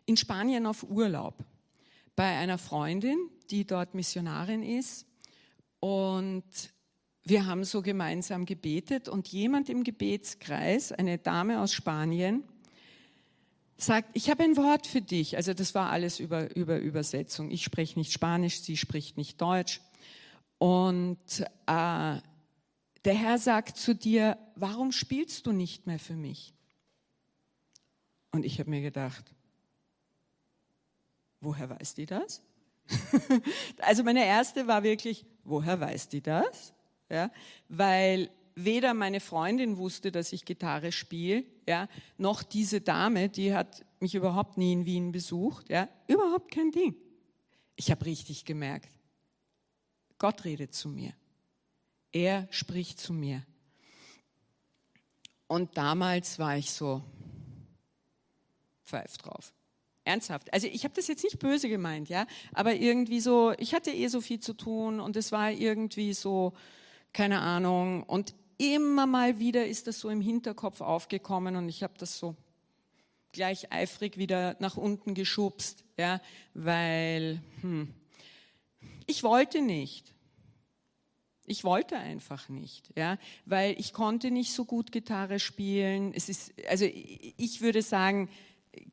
in 0.05 0.17
Spanien 0.17 0.65
auf 0.65 0.83
Urlaub 0.83 1.43
bei 2.15 2.37
einer 2.37 2.57
Freundin, 2.57 3.17
die 3.49 3.65
dort 3.65 3.93
Missionarin 3.93 4.63
ist. 4.63 5.05
Und 5.79 6.43
wir 7.23 7.45
haben 7.45 7.63
so 7.63 7.81
gemeinsam 7.81 8.45
gebetet 8.45 9.09
und 9.09 9.27
jemand 9.27 9.69
im 9.69 9.83
Gebetskreis, 9.83 10.91
eine 10.91 11.17
Dame 11.17 11.61
aus 11.61 11.73
Spanien, 11.73 12.43
sagt, 13.81 14.09
ich 14.13 14.29
habe 14.29 14.43
ein 14.43 14.57
Wort 14.57 14.87
für 14.87 15.01
dich. 15.01 15.37
Also 15.37 15.53
das 15.53 15.75
war 15.75 15.89
alles 15.89 16.19
über, 16.19 16.55
über 16.55 16.79
Übersetzung. 16.79 17.51
Ich 17.51 17.63
spreche 17.63 17.97
nicht 17.97 18.11
Spanisch, 18.11 18.61
sie 18.61 18.77
spricht 18.77 19.17
nicht 19.17 19.41
Deutsch. 19.41 19.81
Und 20.57 21.41
äh, 21.65 22.21
der 23.05 23.13
Herr 23.15 23.37
sagt 23.37 23.77
zu 23.77 23.95
dir, 23.95 24.37
warum 24.55 24.91
spielst 24.91 25.47
du 25.47 25.51
nicht 25.51 25.87
mehr 25.87 25.99
für 25.99 26.15
mich? 26.15 26.53
Und 28.31 28.45
ich 28.45 28.59
habe 28.59 28.69
mir 28.69 28.81
gedacht, 28.81 29.33
woher 31.41 31.69
weiß 31.69 31.95
die 31.95 32.05
das? 32.05 32.41
also 33.79 34.03
meine 34.03 34.25
erste 34.25 34.67
war 34.67 34.83
wirklich, 34.83 35.25
woher 35.43 35.79
weiß 35.79 36.09
die 36.09 36.21
das? 36.21 36.73
Ja, 37.09 37.29
weil 37.67 38.29
weder 38.55 38.93
meine 38.93 39.19
Freundin 39.19 39.77
wusste, 39.77 40.11
dass 40.11 40.33
ich 40.33 40.45
Gitarre 40.45 40.91
spiele, 40.91 41.43
ja, 41.67 41.87
noch 42.17 42.43
diese 42.43 42.81
Dame, 42.81 43.29
die 43.29 43.53
hat 43.53 43.85
mich 43.99 44.15
überhaupt 44.15 44.57
nie 44.57 44.73
in 44.73 44.85
Wien 44.85 45.11
besucht, 45.11 45.69
ja, 45.69 45.87
überhaupt 46.07 46.51
kein 46.51 46.71
Ding. 46.71 46.95
Ich 47.75 47.91
habe 47.91 48.05
richtig 48.05 48.45
gemerkt, 48.45 48.89
Gott 50.17 50.43
redet 50.43 50.73
zu 50.73 50.89
mir. 50.89 51.13
Er 52.11 52.47
spricht 52.51 52.99
zu 52.99 53.13
mir. 53.13 53.45
Und 55.47 55.77
damals 55.77 56.39
war 56.39 56.57
ich 56.57 56.71
so, 56.71 57.03
pfeif 58.85 59.17
drauf. 59.17 59.53
Ernsthaft. 60.03 60.51
Also 60.53 60.67
ich 60.67 60.83
habe 60.83 60.93
das 60.95 61.07
jetzt 61.07 61.23
nicht 61.23 61.39
böse 61.39 61.69
gemeint, 61.69 62.09
ja, 62.09 62.25
aber 62.53 62.75
irgendwie 62.75 63.19
so, 63.19 63.53
ich 63.57 63.73
hatte 63.73 63.91
eh 63.91 64.07
so 64.07 64.19
viel 64.19 64.39
zu 64.39 64.53
tun 64.53 64.99
und 64.99 65.15
es 65.15 65.31
war 65.31 65.51
irgendwie 65.51 66.13
so, 66.13 66.53
keine 67.13 67.39
Ahnung. 67.39 68.03
Und 68.03 68.33
immer 68.61 69.07
mal 69.07 69.39
wieder 69.39 69.65
ist 69.65 69.87
das 69.87 69.99
so 69.99 70.09
im 70.09 70.21
Hinterkopf 70.21 70.81
aufgekommen 70.81 71.55
und 71.55 71.67
ich 71.67 71.81
habe 71.81 71.93
das 71.97 72.19
so 72.19 72.35
gleich 73.31 73.71
eifrig 73.71 74.17
wieder 74.17 74.55
nach 74.59 74.77
unten 74.77 75.15
geschubst, 75.15 75.83
ja, 75.97 76.21
weil 76.53 77.41
hm, 77.61 77.93
ich 79.07 79.23
wollte 79.23 79.61
nicht. 79.61 80.13
Ich 81.45 81.63
wollte 81.63 81.97
einfach 81.97 82.49
nicht, 82.49 82.91
ja, 82.95 83.17
weil 83.45 83.77
ich 83.79 83.93
konnte 83.93 84.29
nicht 84.29 84.53
so 84.53 84.63
gut 84.63 84.91
Gitarre 84.91 85.39
spielen. 85.39 86.13
Es 86.13 86.29
ist, 86.29 86.53
also 86.69 86.85
ich 86.85 87.61
würde 87.61 87.81
sagen, 87.81 88.29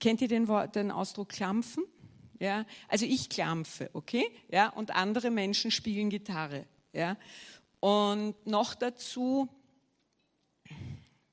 kennt 0.01 0.23
ihr 0.23 0.29
den, 0.29 0.49
den 0.75 0.91
Ausdruck 0.91 1.29
Klampfen? 1.29 1.85
Ja, 2.41 2.65
also 2.89 3.05
ich 3.05 3.29
klampfe, 3.29 3.91
okay, 3.93 4.25
ja, 4.51 4.71
und 4.71 4.95
andere 4.95 5.31
Menschen 5.31 5.71
spielen 5.71 6.09
Gitarre, 6.09 6.67
ja. 6.93 7.17
Und 7.81 8.35
noch 8.47 8.75
dazu 8.75 9.49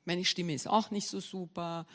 meine 0.05 0.25
Stimme 0.25 0.53
ist 0.53 0.67
auch 0.67 0.91
nicht 0.91 1.07
so 1.07 1.19
super. 1.19 1.85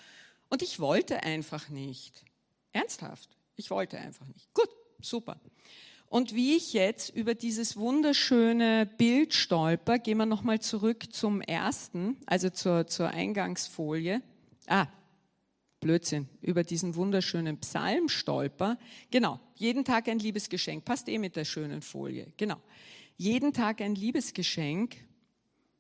Und 0.49 0.63
ich 0.63 0.81
wollte 0.81 1.23
einfach 1.23 1.69
nicht. 1.69 2.25
Ernsthaft. 2.73 3.37
Ich 3.57 3.71
wollte 3.71 3.99
einfach 3.99 4.27
nicht. 4.27 4.53
Gut, 4.55 4.69
super. 5.01 5.41
Und 6.07 6.35
wie 6.35 6.57
ich 6.57 6.73
jetzt 6.73 7.11
über 7.11 7.35
dieses 7.35 7.77
wunderschöne 7.77 8.87
Bild 8.99 9.33
stolper, 9.33 9.99
gehen 9.99 10.19
wir 10.19 10.27
nochmal 10.27 10.61
zurück 10.61 11.13
zum 11.13 11.41
ersten, 11.41 12.17
also 12.27 12.51
zur, 12.51 12.89
zur 12.89 13.11
Eingangsfolie. 13.11 14.21
Ah, 14.67 14.89
Blödsinn, 15.79 16.29
über 16.43 16.65
diesen 16.65 16.95
wunderschönen 16.95 17.59
Psalm 17.59 18.09
stolper. 18.09 18.77
Genau, 19.11 19.41
jeden 19.55 19.85
Tag 19.85 20.09
ein 20.09 20.19
Liebesgeschenk. 20.19 20.85
Passt 20.85 21.09
eh 21.09 21.19
mit 21.19 21.37
der 21.37 21.45
schönen 21.45 21.81
Folie. 21.81 22.33
Genau. 22.37 22.61
Jeden 23.17 23.53
Tag 23.53 23.81
ein 23.81 23.95
Liebesgeschenk. 23.95 24.97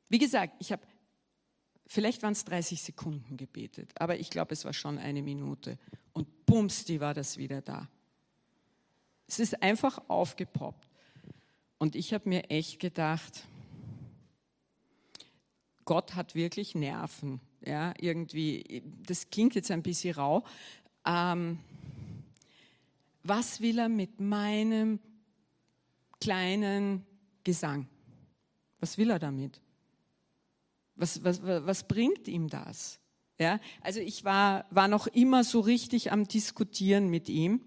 Wie 0.08 0.18
gesagt, 0.18 0.54
ich 0.58 0.72
habe 0.72 0.82
Vielleicht 1.92 2.22
waren 2.22 2.34
es 2.34 2.44
30 2.44 2.80
Sekunden 2.80 3.36
gebetet, 3.36 3.90
aber 3.96 4.16
ich 4.16 4.30
glaube, 4.30 4.52
es 4.52 4.64
war 4.64 4.72
schon 4.72 4.96
eine 4.96 5.22
Minute. 5.22 5.76
Und 6.12 6.46
bums, 6.46 6.84
die 6.84 7.00
war 7.00 7.14
das 7.14 7.36
wieder 7.36 7.62
da. 7.62 7.88
Es 9.26 9.40
ist 9.40 9.60
einfach 9.60 10.00
aufgepoppt. 10.06 10.88
Und 11.78 11.96
ich 11.96 12.14
habe 12.14 12.28
mir 12.28 12.48
echt 12.48 12.78
gedacht, 12.78 13.44
Gott 15.84 16.14
hat 16.14 16.36
wirklich 16.36 16.76
Nerven. 16.76 17.40
Ja, 17.66 17.92
irgendwie, 17.98 18.84
das 19.04 19.28
klingt 19.28 19.56
jetzt 19.56 19.72
ein 19.72 19.82
bisschen 19.82 20.14
rau. 20.14 20.44
Ähm, 21.04 21.58
was 23.24 23.60
will 23.60 23.80
er 23.80 23.88
mit 23.88 24.20
meinem 24.20 25.00
kleinen 26.20 27.04
Gesang? 27.42 27.88
Was 28.78 28.96
will 28.96 29.10
er 29.10 29.18
damit? 29.18 29.60
Was, 31.00 31.24
was, 31.24 31.42
was 31.42 31.84
bringt 31.84 32.28
ihm 32.28 32.48
das? 32.48 33.00
Ja, 33.38 33.58
also 33.80 34.00
ich 34.00 34.24
war, 34.26 34.66
war 34.70 34.86
noch 34.86 35.06
immer 35.06 35.44
so 35.44 35.60
richtig 35.60 36.12
am 36.12 36.28
Diskutieren 36.28 37.08
mit 37.08 37.30
ihm. 37.30 37.62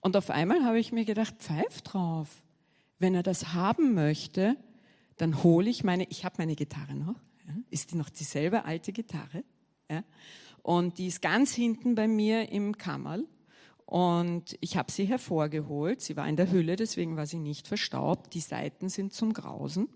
Und 0.00 0.16
auf 0.16 0.30
einmal 0.30 0.64
habe 0.64 0.78
ich 0.78 0.92
mir 0.92 1.04
gedacht, 1.04 1.34
pfeif 1.38 1.82
drauf. 1.82 2.28
Wenn 3.00 3.16
er 3.16 3.24
das 3.24 3.52
haben 3.52 3.94
möchte, 3.94 4.56
dann 5.16 5.42
hole 5.42 5.68
ich 5.68 5.82
meine, 5.82 6.04
ich 6.08 6.24
habe 6.24 6.36
meine 6.38 6.54
Gitarre 6.54 6.94
noch. 6.94 7.16
Ja, 7.48 7.54
ist 7.68 7.90
die 7.90 7.96
noch 7.96 8.10
dieselbe 8.10 8.64
alte 8.64 8.92
Gitarre? 8.92 9.42
Ja, 9.90 10.04
und 10.62 10.98
die 10.98 11.08
ist 11.08 11.20
ganz 11.20 11.52
hinten 11.52 11.96
bei 11.96 12.06
mir 12.06 12.52
im 12.52 12.78
Kammerl. 12.78 13.26
Und 13.86 14.56
ich 14.60 14.76
habe 14.76 14.92
sie 14.92 15.06
hervorgeholt. 15.06 16.00
Sie 16.00 16.16
war 16.16 16.28
in 16.28 16.36
der 16.36 16.52
Hülle, 16.52 16.76
deswegen 16.76 17.16
war 17.16 17.26
sie 17.26 17.38
nicht 17.38 17.66
verstaubt. 17.66 18.34
Die 18.34 18.40
Seiten 18.40 18.88
sind 18.88 19.14
zum 19.14 19.32
Grausen 19.32 19.88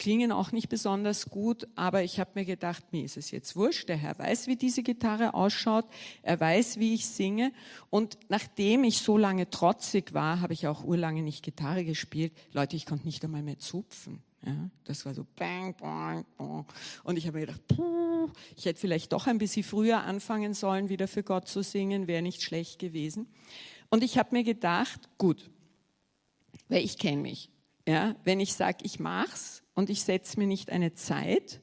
klingen 0.00 0.32
auch 0.32 0.50
nicht 0.50 0.70
besonders 0.70 1.28
gut, 1.28 1.68
aber 1.76 2.02
ich 2.02 2.18
habe 2.18 2.30
mir 2.34 2.46
gedacht, 2.46 2.82
mir 2.90 3.04
ist 3.04 3.18
es 3.18 3.30
jetzt 3.30 3.54
wurscht, 3.54 3.88
der 3.90 3.98
Herr 3.98 4.18
weiß, 4.18 4.46
wie 4.46 4.56
diese 4.56 4.82
Gitarre 4.82 5.34
ausschaut, 5.34 5.84
er 6.22 6.40
weiß, 6.40 6.80
wie 6.80 6.94
ich 6.94 7.06
singe 7.06 7.52
und 7.90 8.18
nachdem 8.30 8.82
ich 8.82 8.98
so 8.98 9.18
lange 9.18 9.50
trotzig 9.50 10.14
war, 10.14 10.40
habe 10.40 10.54
ich 10.54 10.66
auch 10.66 10.84
urlange 10.84 11.22
nicht 11.22 11.44
Gitarre 11.44 11.84
gespielt. 11.84 12.32
Leute, 12.52 12.76
ich 12.76 12.86
konnte 12.86 13.04
nicht 13.04 13.22
einmal 13.22 13.42
mehr 13.42 13.58
zupfen. 13.58 14.22
Ja, 14.44 14.70
das 14.84 15.04
war 15.04 15.12
so 15.12 15.26
bang, 15.36 15.76
bang, 15.78 16.24
bang. 16.38 16.64
Und 17.04 17.18
ich 17.18 17.26
habe 17.26 17.38
mir 17.38 17.46
gedacht, 17.46 17.68
puh, 17.68 18.30
ich 18.56 18.64
hätte 18.64 18.80
vielleicht 18.80 19.12
doch 19.12 19.26
ein 19.26 19.36
bisschen 19.36 19.64
früher 19.64 20.02
anfangen 20.02 20.54
sollen, 20.54 20.88
wieder 20.88 21.08
für 21.08 21.22
Gott 21.22 21.46
zu 21.46 21.62
singen, 21.62 22.06
wäre 22.06 22.22
nicht 22.22 22.42
schlecht 22.42 22.78
gewesen. 22.78 23.28
Und 23.90 24.02
ich 24.02 24.16
habe 24.16 24.34
mir 24.34 24.44
gedacht, 24.44 25.10
gut, 25.18 25.50
weil 26.68 26.82
ich 26.82 26.96
kenne 26.96 27.20
mich. 27.20 27.50
Ja, 27.86 28.16
wenn 28.24 28.40
ich 28.40 28.54
sage, 28.54 28.78
ich 28.82 28.98
mach's, 28.98 29.59
und 29.80 29.88
ich 29.88 30.02
setze 30.02 30.38
mir 30.38 30.46
nicht 30.46 30.68
eine 30.68 30.92
Zeit, 30.92 31.62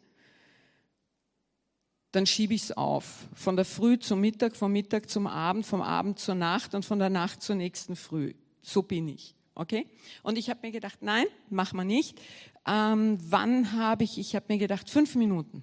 dann 2.12 2.26
schiebe 2.26 2.56
ich 2.56 2.64
es 2.64 2.72
auf. 2.72 3.28
Von 3.36 3.56
der 3.56 3.64
Früh 3.64 4.00
zum 4.00 4.22
Mittag, 4.22 4.56
vom 4.56 4.72
Mittag 4.72 5.08
zum 5.08 5.28
Abend, 5.28 5.68
vom 5.68 5.84
Abend 5.84 6.18
zur 6.18 6.34
Nacht 6.34 6.74
und 6.74 6.84
von 6.84 6.98
der 6.98 7.12
Nacht 7.12 7.44
zur 7.44 7.56
nächsten 7.56 7.96
Früh. 7.96 8.34
So 8.64 8.82
bin 8.82 9.08
ich. 9.08 9.36
Okay? 9.54 9.86
Und 10.24 10.36
ich 10.40 10.50
habe 10.50 10.62
mir 10.64 10.72
gedacht, 10.72 10.98
nein, 11.02 11.28
mach 11.52 11.74
mal 11.74 11.86
nicht. 11.86 12.20
Ähm, 12.66 13.20
wann 13.22 13.74
habe 13.74 14.04
ich, 14.04 14.18
ich 14.18 14.36
habe 14.36 14.48
mir 14.50 14.58
gedacht, 14.58 14.90
fünf 14.90 15.14
Minuten. 15.14 15.62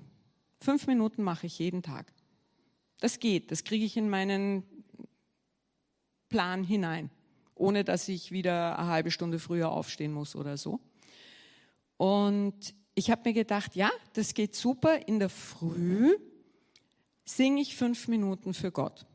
Fünf 0.60 0.86
Minuten 0.86 1.24
mache 1.24 1.48
ich 1.48 1.58
jeden 1.58 1.82
Tag. 1.82 2.12
Das 3.00 3.18
geht, 3.18 3.50
das 3.50 3.64
kriege 3.64 3.84
ich 3.84 3.96
in 3.96 4.08
meinen 4.08 4.62
Plan 6.28 6.62
hinein, 6.62 7.10
ohne 7.56 7.82
dass 7.82 8.06
ich 8.08 8.30
wieder 8.30 8.78
eine 8.78 8.88
halbe 8.88 9.10
Stunde 9.10 9.40
früher 9.40 9.72
aufstehen 9.72 10.12
muss 10.12 10.36
oder 10.36 10.56
so. 10.56 10.78
Und 11.96 12.74
ich 12.94 13.10
habe 13.10 13.22
mir 13.24 13.34
gedacht, 13.34 13.74
ja, 13.74 13.90
das 14.12 14.34
geht 14.34 14.54
super. 14.54 15.06
In 15.08 15.18
der 15.18 15.28
Früh 15.28 16.14
singe 17.24 17.60
ich 17.60 17.76
fünf 17.76 18.08
Minuten 18.08 18.54
für 18.54 18.70
Gott. 18.70 19.06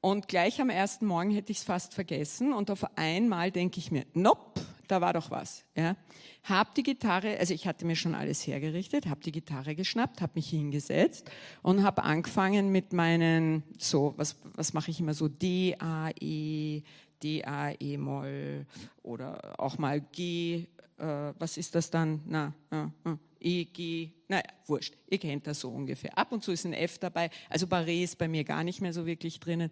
Und 0.00 0.28
gleich 0.28 0.60
am 0.60 0.70
ersten 0.70 1.06
Morgen 1.06 1.30
hätte 1.30 1.50
ich 1.50 1.58
es 1.58 1.64
fast 1.64 1.92
vergessen 1.92 2.52
und 2.52 2.70
auf 2.70 2.96
einmal 2.96 3.50
denke 3.50 3.78
ich 3.78 3.90
mir, 3.90 4.06
nope, 4.14 4.60
da 4.86 5.00
war 5.00 5.12
doch 5.12 5.30
was. 5.30 5.64
Ja. 5.76 5.96
Hab 6.44 6.74
die 6.76 6.84
Gitarre, 6.84 7.36
also 7.38 7.52
ich 7.52 7.66
hatte 7.66 7.84
mir 7.84 7.96
schon 7.96 8.14
alles 8.14 8.46
hergerichtet, 8.46 9.06
habe 9.06 9.20
die 9.20 9.32
Gitarre 9.32 9.74
geschnappt, 9.74 10.20
habe 10.22 10.32
mich 10.36 10.48
hingesetzt 10.48 11.30
und 11.62 11.82
habe 11.82 12.04
angefangen 12.04 12.70
mit 12.70 12.92
meinen, 12.92 13.64
so, 13.78 14.14
was, 14.16 14.36
was 14.54 14.72
mache 14.72 14.90
ich 14.90 15.00
immer 15.00 15.14
so, 15.14 15.28
D, 15.28 15.76
A, 15.78 16.10
E, 16.20 16.82
D, 17.22 17.44
A, 17.44 17.72
E, 17.78 17.96
Moll 17.96 18.66
oder 19.02 19.60
auch 19.60 19.78
mal 19.78 20.00
G, 20.00 20.66
äh, 20.98 21.32
was 21.38 21.56
ist 21.56 21.74
das 21.74 21.90
dann? 21.90 22.20
Na, 22.26 22.54
äh, 22.70 23.10
äh, 23.10 23.16
E, 23.40 23.64
G, 23.64 24.10
naja, 24.28 24.44
wurscht, 24.66 24.94
ihr 25.08 25.18
kennt 25.18 25.46
das 25.46 25.60
so 25.60 25.70
ungefähr. 25.70 26.16
Ab 26.16 26.32
und 26.32 26.42
zu 26.42 26.52
ist 26.52 26.66
ein 26.66 26.72
F 26.72 26.98
dabei, 26.98 27.30
also 27.48 27.66
Barré 27.66 28.02
ist 28.02 28.18
bei 28.18 28.28
mir 28.28 28.44
gar 28.44 28.64
nicht 28.64 28.80
mehr 28.80 28.92
so 28.92 29.06
wirklich 29.06 29.40
drinnen. 29.40 29.70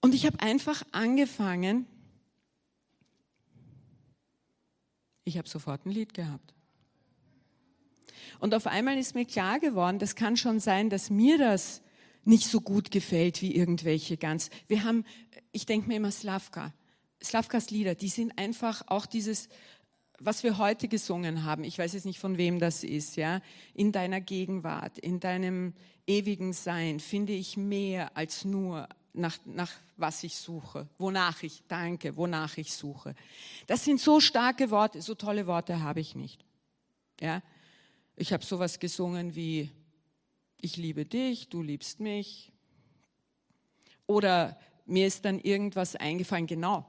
Und 0.00 0.14
ich 0.14 0.26
habe 0.26 0.40
einfach 0.40 0.82
angefangen, 0.92 1.86
Ich 5.26 5.36
habe 5.36 5.48
sofort 5.48 5.84
ein 5.84 5.90
Lied 5.90 6.14
gehabt. 6.14 6.54
Und 8.38 8.54
auf 8.54 8.68
einmal 8.68 8.96
ist 8.96 9.16
mir 9.16 9.24
klar 9.24 9.58
geworden, 9.58 9.98
das 9.98 10.14
kann 10.14 10.36
schon 10.36 10.60
sein, 10.60 10.88
dass 10.88 11.10
mir 11.10 11.36
das 11.36 11.82
nicht 12.26 12.48
so 12.48 12.60
gut 12.60 12.90
gefällt 12.90 13.40
wie 13.40 13.54
irgendwelche 13.54 14.16
ganz. 14.16 14.50
Wir 14.66 14.84
haben, 14.84 15.04
ich 15.52 15.64
denke 15.64 15.88
mir 15.88 15.96
immer 15.96 16.10
Slavka. 16.10 16.72
Slavkas 17.22 17.70
Lieder, 17.70 17.94
die 17.94 18.08
sind 18.08 18.36
einfach 18.38 18.82
auch 18.88 19.06
dieses, 19.06 19.48
was 20.18 20.42
wir 20.42 20.58
heute 20.58 20.88
gesungen 20.88 21.44
haben. 21.44 21.64
Ich 21.64 21.78
weiß 21.78 21.94
jetzt 21.94 22.04
nicht, 22.04 22.18
von 22.18 22.36
wem 22.36 22.58
das 22.58 22.84
ist, 22.84 23.16
ja. 23.16 23.40
In 23.74 23.92
deiner 23.92 24.20
Gegenwart, 24.20 24.98
in 24.98 25.20
deinem 25.20 25.72
ewigen 26.06 26.52
Sein 26.52 27.00
finde 27.00 27.32
ich 27.32 27.56
mehr 27.56 28.16
als 28.16 28.44
nur 28.44 28.88
nach, 29.12 29.38
nach 29.44 29.72
was 29.96 30.22
ich 30.24 30.36
suche, 30.36 30.88
wonach 30.98 31.42
ich 31.42 31.62
danke, 31.68 32.16
wonach 32.16 32.58
ich 32.58 32.74
suche. 32.74 33.14
Das 33.66 33.84
sind 33.84 34.00
so 34.00 34.20
starke 34.20 34.70
Worte, 34.70 35.00
so 35.00 35.14
tolle 35.14 35.46
Worte 35.46 35.80
habe 35.80 36.00
ich 36.00 36.14
nicht. 36.14 36.44
Ja, 37.20 37.42
ich 38.14 38.32
habe 38.32 38.44
sowas 38.44 38.78
gesungen 38.78 39.34
wie 39.34 39.70
ich 40.60 40.76
liebe 40.76 41.04
dich, 41.04 41.48
du 41.48 41.62
liebst 41.62 42.00
mich. 42.00 42.52
Oder 44.06 44.58
mir 44.86 45.06
ist 45.06 45.24
dann 45.24 45.38
irgendwas 45.40 45.96
eingefallen, 45.96 46.46
genau. 46.46 46.86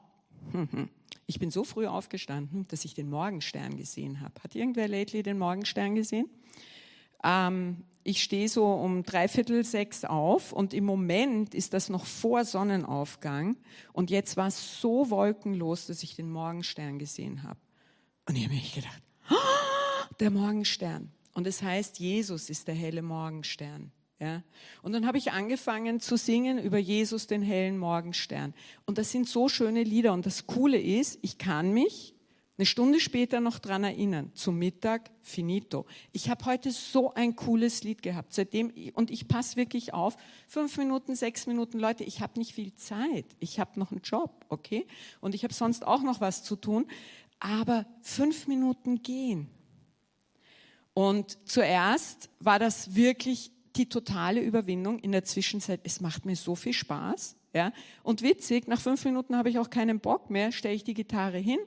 Ich 1.29 1.39
bin 1.39 1.51
so 1.51 1.65
früh 1.65 1.88
aufgestanden, 1.88 2.65
dass 2.69 2.86
ich 2.86 2.93
den 2.93 3.09
Morgenstern 3.09 3.75
gesehen 3.75 4.21
habe. 4.21 4.41
Hat 4.41 4.55
irgendwer 4.55 4.88
lately 4.88 5.24
den 5.24 5.38
Morgenstern 5.38 5.93
gesehen? 5.93 6.29
Ähm, 7.21 7.83
ich 8.05 8.24
stehe 8.24 8.47
so 8.47 8.65
um 8.65 9.03
dreiviertel 9.03 9.65
sechs 9.65 10.05
auf 10.05 10.53
und 10.53 10.74
im 10.74 10.86
Moment 10.86 11.53
ist 11.53 11.74
das 11.74 11.89
noch 11.89 12.05
vor 12.05 12.45
Sonnenaufgang 12.45 13.57
und 13.91 14.09
jetzt 14.09 14.38
war 14.38 14.47
es 14.47 14.79
so 14.79 15.09
wolkenlos, 15.09 15.88
dass 15.88 16.01
ich 16.01 16.15
den 16.15 16.31
Morgenstern 16.31 16.97
gesehen 16.97 17.43
habe. 17.43 17.59
Und 18.25 18.38
ich 18.38 18.45
habe 18.45 18.55
mir 18.55 18.62
gedacht, 18.62 19.01
oh, 19.29 20.15
der 20.21 20.31
Morgenstern. 20.31 21.12
Und 21.38 21.46
es 21.46 21.62
heißt, 21.62 22.00
Jesus 22.00 22.50
ist 22.50 22.67
der 22.67 22.74
helle 22.74 23.03
Morgenstern. 23.03 23.91
Ja? 24.20 24.41
Und 24.82 24.94
dann 24.94 25.06
habe 25.06 25.20
ich 25.20 25.34
angefangen 25.34 26.00
zu 26.00 26.17
singen 26.17 26.58
über 26.58 26.79
Jesus, 26.79 27.27
den 27.27 27.44
hellen 27.44 27.77
Morgenstern. 27.77 28.56
Und 28.88 28.98
das 28.98 29.12
sind 29.12 29.29
so 29.29 29.48
schöne 29.48 29.84
Lieder. 29.84 30.13
Und 30.13 30.25
das 30.25 30.48
Coole 30.48 30.82
ist, 30.82 31.20
ich 31.22 31.38
kann 31.38 31.75
mich 31.75 32.15
eine 32.58 32.65
Stunde 32.65 33.00
später 33.00 33.39
noch 33.39 33.60
dran 33.60 33.84
erinnern, 33.84 34.32
zum 34.34 34.58
Mittag, 34.58 35.12
finito. 35.22 35.86
Ich 36.12 36.32
habe 36.32 36.44
heute 36.46 36.72
so 36.72 37.13
ein 37.13 37.36
cooles 37.36 37.84
Lied 37.84 38.01
gehabt, 38.01 38.34
seitdem, 38.34 38.74
und 38.96 39.12
ich 39.12 39.27
passe 39.27 39.58
wirklich 39.58 39.94
auf, 39.94 40.17
fünf 40.48 40.75
Minuten, 40.79 41.15
sechs 41.15 41.46
Minuten, 41.46 41.77
Leute, 41.77 42.03
ich 42.03 42.20
habe 42.20 42.39
nicht 42.39 42.56
viel 42.56 42.74
Zeit, 42.74 43.25
ich 43.40 43.59
habe 43.59 43.79
noch 43.79 43.92
einen 43.92 44.01
Job, 44.01 44.44
okay? 44.50 44.88
Und 45.22 45.35
ich 45.35 45.44
habe 45.44 45.53
sonst 45.53 45.85
auch 45.85 46.01
noch 46.01 46.20
was 46.20 46.42
zu 46.42 46.55
tun, 46.55 46.88
aber 47.40 47.85
fünf 48.01 48.48
Minuten 48.48 49.03
gehen. 49.03 49.51
Und 50.98 51.38
zuerst 51.48 52.27
war 52.40 52.57
das 52.57 52.96
wirklich 52.96 53.51
die 53.75 53.88
totale 53.88 54.42
Überwindung 54.42 54.98
in 54.98 55.12
der 55.12 55.24
Zwischenzeit. 55.24 55.81
Es 55.83 56.01
macht 56.01 56.25
mir 56.25 56.36
so 56.36 56.55
viel 56.55 56.74
Spaß, 56.74 57.36
ja? 57.53 57.72
Und 58.01 58.24
witzig, 58.24 58.68
nach 58.68 58.81
fünf 58.81 59.05
Minuten 59.05 59.36
habe 59.36 59.51
ich 59.51 59.60
auch 59.60 59.70
keinen 59.70 60.00
Bock 60.00 60.31
mehr, 60.31 60.51
stelle 60.51 60.74
ich 60.74 60.83
die 60.83 60.96
Gitarre 60.96 61.38
hin, 61.38 61.60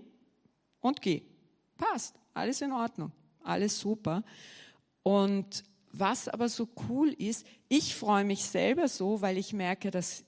und 0.81 1.01
geh. 1.01 1.23
Passt, 1.79 2.16
alles 2.35 2.61
in 2.61 2.73
Ordnung, 2.73 3.12
alles 3.45 3.79
super. 3.79 4.25
Und 5.05 5.62
was 5.93 6.27
aber 6.27 6.49
so 6.49 6.69
cool 6.88 7.11
ist, 7.11 7.47
ich 7.69 7.95
freue 7.95 8.25
mich 8.25 8.43
selber 8.43 8.88
so, 8.88 9.21
weil 9.21 9.38
ich 9.38 9.53
merke, 9.53 9.93
dass 9.93 10.25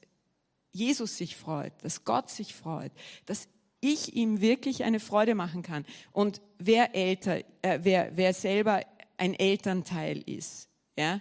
Jesus 0.71 1.17
sich 1.17 1.35
freut, 1.35 1.73
dass 1.83 2.05
Gott 2.05 2.31
sich 2.31 2.55
freut, 2.55 2.93
dass 3.27 3.49
ich 3.83 4.15
ihm 4.15 4.41
wirklich 4.41 4.85
eine 4.85 5.01
Freude 5.01 5.35
machen 5.35 5.62
kann. 5.62 5.85
Und 6.12 6.41
wer 6.59 6.95
älter, 6.95 7.41
äh, 7.62 7.81
wer, 7.83 8.17
wer 8.17 8.33
selber 8.33 8.81
ein 9.23 9.35
Elternteil 9.35 10.19
ist, 10.27 10.69
ja, 10.99 11.21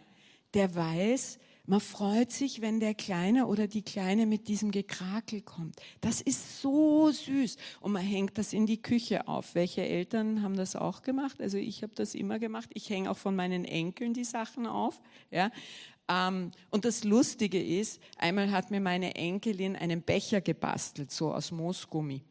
der 0.56 0.74
weiß, 0.74 1.38
man 1.68 1.80
freut 1.80 2.32
sich, 2.32 2.60
wenn 2.60 2.80
der 2.80 2.96
Kleine 2.96 3.46
oder 3.46 3.68
die 3.68 3.84
Kleine 3.84 4.26
mit 4.26 4.48
diesem 4.48 4.72
Gekrakel 4.72 5.42
kommt. 5.42 5.76
Das 6.02 6.20
ist 6.20 6.62
so 6.62 7.12
süß. 7.12 7.58
Und 7.80 7.92
man 7.92 8.02
hängt 8.02 8.40
das 8.40 8.54
in 8.54 8.66
die 8.66 8.82
Küche 8.82 9.28
auf. 9.28 9.54
Welche 9.54 9.84
Eltern 9.84 10.42
haben 10.42 10.58
das 10.58 10.76
auch 10.76 11.04
gemacht? 11.04 11.40
Also 11.40 11.60
ich 11.60 11.84
habe 11.84 11.94
das 11.94 12.16
immer 12.16 12.40
gemacht. 12.40 12.72
Ich 12.74 12.90
hänge 12.90 13.12
auch 13.12 13.18
von 13.20 13.36
meinen 13.36 13.66
Enkeln 13.66 14.16
die 14.16 14.24
Sachen 14.24 14.66
auf. 14.66 15.00
Ja. 15.30 15.52
Ähm, 16.10 16.50
und 16.72 16.86
das 16.86 17.04
Lustige 17.04 17.64
ist, 17.64 18.02
einmal 18.18 18.50
hat 18.50 18.72
mir 18.72 18.82
meine 18.82 19.14
Enkelin 19.14 19.76
einen 19.76 20.02
Becher 20.02 20.42
gebastelt, 20.42 21.12
so 21.12 21.32
aus 21.32 21.52
Moosgummi. 21.52 22.24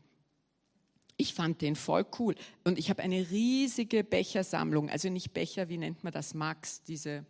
Ich 1.21 1.35
fand 1.35 1.61
den 1.61 1.77
voll 1.77 2.07
cool. 2.19 2.35
Und 2.65 2.79
ich 2.79 2.89
habe 2.89 3.03
eine 3.03 3.31
riesige 3.31 4.05
Bechersammlung. 4.05 4.89
Also 4.89 5.11
nicht 5.11 5.35
Becher, 5.35 5.69
wie 5.69 5.77
nennt 5.77 6.03
man 6.03 6.15
das? 6.15 6.33
Max, 6.33 6.83
diese 6.83 7.27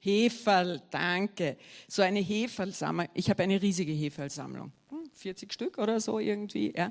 Heferl, 0.00 0.80
danke. 0.90 1.58
So 1.86 2.00
eine 2.00 2.20
Heferlsammlung. 2.20 3.08
Ich 3.12 3.28
habe 3.28 3.42
eine 3.42 3.60
riesige 3.60 3.92
Heferlsammlung. 3.92 4.72
40 5.12 5.48
hm, 5.48 5.52
Stück 5.52 5.78
oder 5.78 6.00
so 6.00 6.18
irgendwie. 6.18 6.72
Ja. 6.74 6.90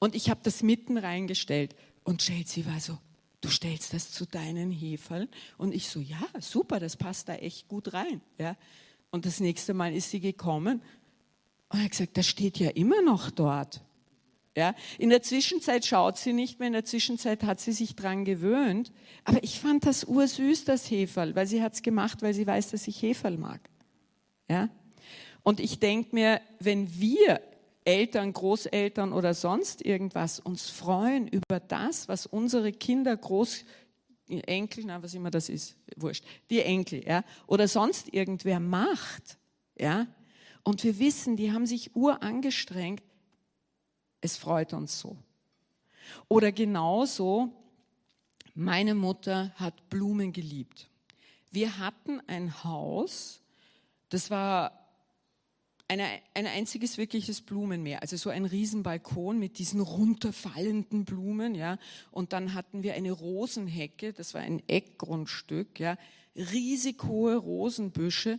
Und 0.00 0.16
ich 0.16 0.30
habe 0.30 0.40
das 0.42 0.64
mitten 0.64 0.98
reingestellt. 0.98 1.76
Und 2.02 2.20
Chelsea 2.20 2.66
war 2.66 2.80
so, 2.80 2.98
du 3.40 3.48
stellst 3.48 3.94
das 3.94 4.10
zu 4.10 4.26
deinen 4.26 4.72
Heferln? 4.72 5.28
Und 5.58 5.72
ich 5.72 5.88
so, 5.88 6.00
ja, 6.00 6.26
super, 6.40 6.80
das 6.80 6.96
passt 6.96 7.28
da 7.28 7.36
echt 7.36 7.68
gut 7.68 7.92
rein. 7.92 8.20
Ja. 8.38 8.56
Und 9.12 9.26
das 9.26 9.38
nächste 9.38 9.74
Mal 9.74 9.94
ist 9.94 10.10
sie 10.10 10.18
gekommen 10.18 10.82
und 11.68 11.82
hat 11.84 11.92
gesagt, 11.92 12.16
das 12.16 12.26
steht 12.26 12.58
ja 12.58 12.70
immer 12.70 13.00
noch 13.00 13.30
dort. 13.30 13.80
Ja, 14.56 14.74
in 14.98 15.10
der 15.10 15.22
Zwischenzeit 15.22 15.84
schaut 15.84 16.16
sie 16.16 16.32
nicht 16.32 16.60
mehr, 16.60 16.68
in 16.68 16.74
der 16.74 16.84
Zwischenzeit 16.84 17.42
hat 17.42 17.58
sie 17.58 17.72
sich 17.72 17.96
dran 17.96 18.24
gewöhnt. 18.24 18.92
Aber 19.24 19.42
ich 19.42 19.58
fand 19.58 19.84
das 19.84 20.04
ursüß, 20.04 20.64
das 20.64 20.88
Heferl, 20.90 21.34
weil 21.34 21.48
sie 21.48 21.60
hat's 21.60 21.82
gemacht, 21.82 22.22
weil 22.22 22.34
sie 22.34 22.46
weiß, 22.46 22.70
dass 22.70 22.86
ich 22.86 23.02
Heferl 23.02 23.36
mag. 23.36 23.60
Ja? 24.48 24.68
Und 25.42 25.58
ich 25.58 25.80
denke 25.80 26.14
mir, 26.14 26.40
wenn 26.60 27.00
wir 27.00 27.40
Eltern, 27.84 28.32
Großeltern 28.32 29.12
oder 29.12 29.34
sonst 29.34 29.84
irgendwas 29.84 30.40
uns 30.40 30.70
freuen 30.70 31.28
über 31.28 31.60
das, 31.60 32.08
was 32.08 32.26
unsere 32.26 32.72
Kinder, 32.72 33.16
Groß, 33.16 33.64
Enkel, 34.28 34.84
na, 34.86 35.02
was 35.02 35.14
immer 35.14 35.30
das 35.30 35.48
ist, 35.50 35.76
wurscht, 35.96 36.24
die 36.48 36.60
Enkel, 36.60 37.06
ja, 37.06 37.24
oder 37.46 37.68
sonst 37.68 38.12
irgendwer 38.14 38.58
macht, 38.58 39.38
ja, 39.78 40.06
und 40.62 40.82
wir 40.82 40.98
wissen, 40.98 41.36
die 41.36 41.52
haben 41.52 41.66
sich 41.66 41.94
urangestrengt, 41.94 43.02
es 44.24 44.38
freut 44.38 44.72
uns 44.72 44.98
so. 44.98 45.18
Oder 46.28 46.50
genauso, 46.50 47.50
meine 48.54 48.94
Mutter 48.94 49.52
hat 49.56 49.90
Blumen 49.90 50.32
geliebt. 50.32 50.88
Wir 51.50 51.78
hatten 51.78 52.22
ein 52.26 52.64
Haus, 52.64 53.42
das 54.08 54.30
war 54.30 54.72
eine, 55.88 56.06
ein 56.32 56.46
einziges 56.46 56.96
wirkliches 56.96 57.42
Blumenmeer, 57.42 58.00
also 58.00 58.16
so 58.16 58.30
ein 58.30 58.46
Riesenbalkon 58.46 59.38
mit 59.38 59.58
diesen 59.58 59.80
runterfallenden 59.80 61.04
Blumen, 61.04 61.54
ja. 61.54 61.78
Und 62.10 62.32
dann 62.32 62.54
hatten 62.54 62.82
wir 62.82 62.94
eine 62.94 63.12
Rosenhecke, 63.12 64.14
das 64.14 64.32
war 64.32 64.40
ein 64.40 64.62
Eckgrundstück, 64.68 65.78
ja. 65.78 65.98
Riesig 66.34 67.04
hohe 67.04 67.36
Rosenbüsche 67.36 68.38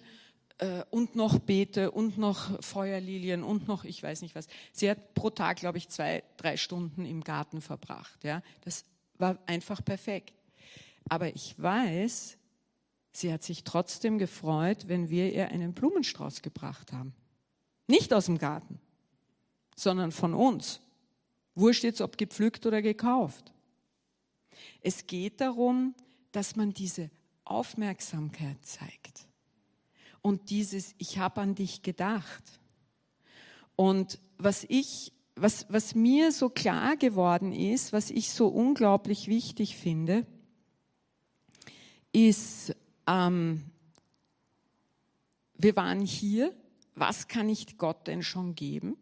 und 0.89 1.15
noch 1.15 1.39
Beete 1.39 1.91
und 1.91 2.17
noch 2.17 2.63
Feuerlilien 2.63 3.43
und 3.43 3.67
noch 3.67 3.83
ich 3.83 4.01
weiß 4.01 4.21
nicht 4.21 4.35
was. 4.35 4.47
Sie 4.71 4.89
hat 4.89 5.13
pro 5.13 5.29
Tag, 5.29 5.57
glaube 5.57 5.77
ich, 5.77 5.89
zwei, 5.89 6.23
drei 6.37 6.55
Stunden 6.55 7.05
im 7.05 7.23
Garten 7.23 7.59
verbracht. 7.59 8.23
Ja, 8.23 8.41
das 8.61 8.85
war 9.17 9.37
einfach 9.47 9.83
perfekt. 9.83 10.33
Aber 11.09 11.35
ich 11.35 11.61
weiß, 11.61 12.37
sie 13.11 13.33
hat 13.33 13.43
sich 13.43 13.65
trotzdem 13.65 14.17
gefreut, 14.17 14.87
wenn 14.87 15.09
wir 15.09 15.33
ihr 15.33 15.49
einen 15.49 15.73
Blumenstrauß 15.73 16.41
gebracht 16.41 16.93
haben. 16.93 17.13
Nicht 17.87 18.13
aus 18.13 18.25
dem 18.25 18.37
Garten, 18.37 18.79
sondern 19.75 20.13
von 20.13 20.33
uns. 20.33 20.79
Wurscht 21.53 21.83
jetzt, 21.83 22.01
ob 22.01 22.17
gepflückt 22.17 22.65
oder 22.65 22.81
gekauft. 22.81 23.51
Es 24.81 25.05
geht 25.05 25.41
darum, 25.41 25.95
dass 26.31 26.55
man 26.55 26.73
diese 26.73 27.09
Aufmerksamkeit 27.43 28.57
zeigt 28.65 29.24
und 30.25 30.49
dieses 30.49 30.95
Ich 30.97 31.19
habe 31.19 31.39
an 31.41 31.53
dich 31.53 31.83
gedacht. 31.83 32.59
Und 33.75 34.17
was 34.39 34.65
ich, 34.67 35.13
was, 35.35 35.67
was 35.69 35.93
mir 35.93 36.31
so 36.31 36.49
klar 36.49 36.97
geworden 36.97 37.51
ist, 37.51 37.93
was 37.93 38.09
ich 38.09 38.31
so 38.31 38.47
unglaublich 38.47 39.27
wichtig 39.27 39.77
finde, 39.77 40.25
ist, 42.11 42.75
ähm, 43.05 43.65
wir 45.59 45.75
waren 45.75 46.01
hier, 46.01 46.55
was 46.95 47.27
kann 47.27 47.47
ich 47.47 47.77
Gott 47.77 48.07
denn 48.07 48.23
schon 48.23 48.55
geben? 48.55 48.97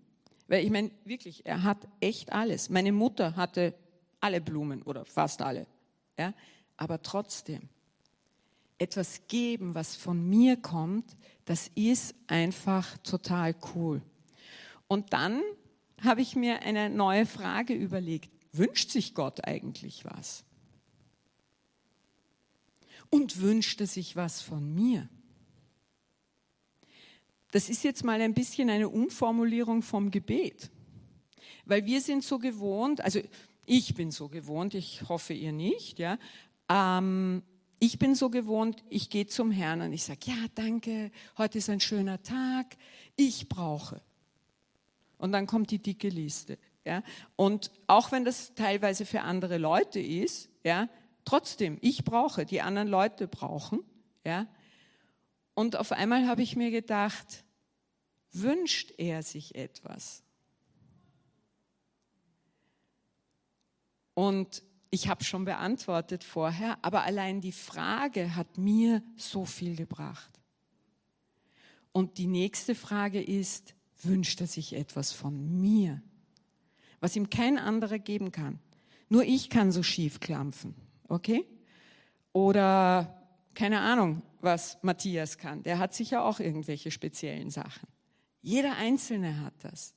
Weil 0.50 0.66
ich 0.66 0.72
meine, 0.72 0.92
wirklich, 1.06 1.46
er 1.46 1.64
hat 1.64 1.88
echt 2.02 2.34
alles. 2.34 2.70
Meine 2.70 2.92
Mutter 2.92 3.38
hatte 3.38 3.74
alle 4.20 4.42
Blumen 4.42 4.82
oder 4.82 5.06
fast 5.06 5.42
alle. 5.42 5.68
Ja? 6.20 6.34
Aber 6.76 7.02
trotzdem, 7.02 7.70
etwas 8.84 9.28
geben, 9.28 9.76
was 9.76 9.96
von 9.96 10.30
mir 10.30 10.58
kommt, 10.58 11.16
das 11.46 11.72
ist 11.74 12.16
einfach 12.28 12.98
total 13.00 13.56
cool. 13.74 14.02
Und 14.88 15.14
dann 15.14 15.42
habe 16.02 16.22
ich 16.22 16.36
mir 16.36 16.62
eine 16.64 16.90
neue 16.90 17.26
Frage 17.26 17.74
überlegt. 17.74 18.30
Wünscht 18.52 18.92
sich 18.92 19.16
Gott 19.16 19.48
eigentlich 19.48 20.04
was? 20.06 20.44
Und 23.10 23.40
wünscht 23.40 23.80
er 23.80 23.88
sich 23.88 24.16
was 24.16 24.42
von 24.42 24.74
mir? 24.74 25.08
Das 27.52 27.70
ist 27.70 27.84
jetzt 27.84 28.04
mal 28.04 28.20
ein 28.20 28.34
bisschen 28.34 28.70
eine 28.70 28.90
Umformulierung 28.90 29.82
vom 29.82 30.12
Gebet. 30.12 30.72
Weil 31.66 31.86
wir 31.86 32.02
sind 32.02 32.24
so 32.24 32.38
gewohnt, 32.38 33.00
also 33.02 33.22
ich 33.66 33.94
bin 33.96 34.12
so 34.12 34.28
gewohnt, 34.28 34.74
ich 34.74 35.08
hoffe 35.08 35.34
ihr 35.34 35.54
nicht, 35.54 36.00
ja. 36.00 36.18
Ähm, 36.68 37.44
ich 37.86 38.00
bin 38.00 38.16
so 38.16 38.30
gewohnt, 38.30 38.82
ich 38.90 39.10
gehe 39.10 39.28
zum 39.28 39.52
Herrn 39.52 39.82
und 39.82 39.92
ich 39.92 40.06
sage, 40.06 40.22
ja, 40.24 40.46
danke, 40.56 41.12
heute 41.38 41.58
ist 41.58 41.70
ein 41.70 41.82
schöner 41.82 42.24
Tag, 42.24 42.78
ich 43.18 43.50
brauche. 43.50 44.02
Und 45.18 45.34
dann 45.34 45.48
kommt 45.48 45.70
die 45.70 45.80
dicke 45.80 46.08
Liste. 46.08 46.58
Ja. 46.86 47.04
Und 47.36 47.72
auch 47.88 48.14
wenn 48.14 48.24
das 48.24 48.56
teilweise 48.56 49.06
für 49.06 49.22
andere 49.22 49.58
Leute 49.58 50.00
ist, 50.00 50.48
ja, 50.64 50.88
trotzdem, 51.26 51.78
ich 51.82 52.06
brauche, 52.06 52.46
die 52.46 52.62
anderen 52.62 52.88
Leute 52.88 53.28
brauchen. 53.28 53.82
Ja. 54.24 54.48
Und 55.54 55.76
auf 55.76 55.92
einmal 55.92 56.26
habe 56.26 56.42
ich 56.42 56.56
mir 56.56 56.72
gedacht, 56.72 57.44
wünscht 58.32 58.94
er 58.98 59.24
sich 59.24 59.56
etwas? 59.56 60.24
Und 64.14 64.64
ich 64.94 65.08
habe 65.08 65.24
schon 65.24 65.44
beantwortet 65.44 66.24
vorher, 66.24 66.78
aber 66.84 67.02
allein 67.02 67.42
die 67.42 67.52
Frage 67.52 68.36
hat 68.36 68.60
mir 68.60 69.02
so 69.16 69.44
viel 69.44 69.76
gebracht. 69.76 70.40
Und 71.92 72.20
die 72.20 72.28
nächste 72.28 72.76
Frage 72.76 73.20
ist, 73.20 73.74
wünscht 74.04 74.40
er 74.40 74.46
sich 74.46 74.74
etwas 74.74 75.12
von 75.12 75.60
mir, 75.60 76.04
was 77.00 77.16
ihm 77.16 77.32
kein 77.32 77.58
anderer 77.58 77.98
geben 77.98 78.32
kann? 78.32 78.60
Nur 79.10 79.24
ich 79.24 79.50
kann 79.50 79.72
so 79.72 79.82
schief 79.82 80.20
klampfen, 80.20 80.76
okay? 81.08 81.44
Oder 82.32 83.20
keine 83.56 83.80
Ahnung, 83.80 84.22
was 84.42 84.78
Matthias 84.84 85.40
kann. 85.40 85.64
Der 85.64 85.80
hat 85.80 85.96
sicher 85.96 86.24
auch 86.24 86.40
irgendwelche 86.40 86.92
speziellen 86.92 87.50
Sachen. 87.50 87.88
Jeder 88.44 88.76
Einzelne 88.76 89.42
hat 89.42 89.56
das. 89.64 89.96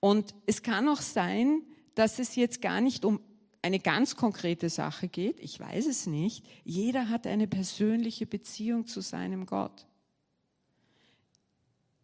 Und 0.00 0.34
es 0.46 0.64
kann 0.64 0.88
auch 0.88 1.02
sein, 1.02 1.62
dass 1.94 2.18
es 2.18 2.34
jetzt 2.34 2.60
gar 2.60 2.80
nicht 2.80 3.04
um 3.04 3.20
eine 3.64 3.80
ganz 3.80 4.14
konkrete 4.14 4.68
Sache 4.68 5.08
geht. 5.08 5.40
Ich 5.40 5.58
weiß 5.58 5.86
es 5.86 6.06
nicht. 6.06 6.44
Jeder 6.64 7.08
hat 7.08 7.26
eine 7.26 7.46
persönliche 7.46 8.26
Beziehung 8.26 8.86
zu 8.86 9.00
seinem 9.00 9.46
Gott. 9.46 9.86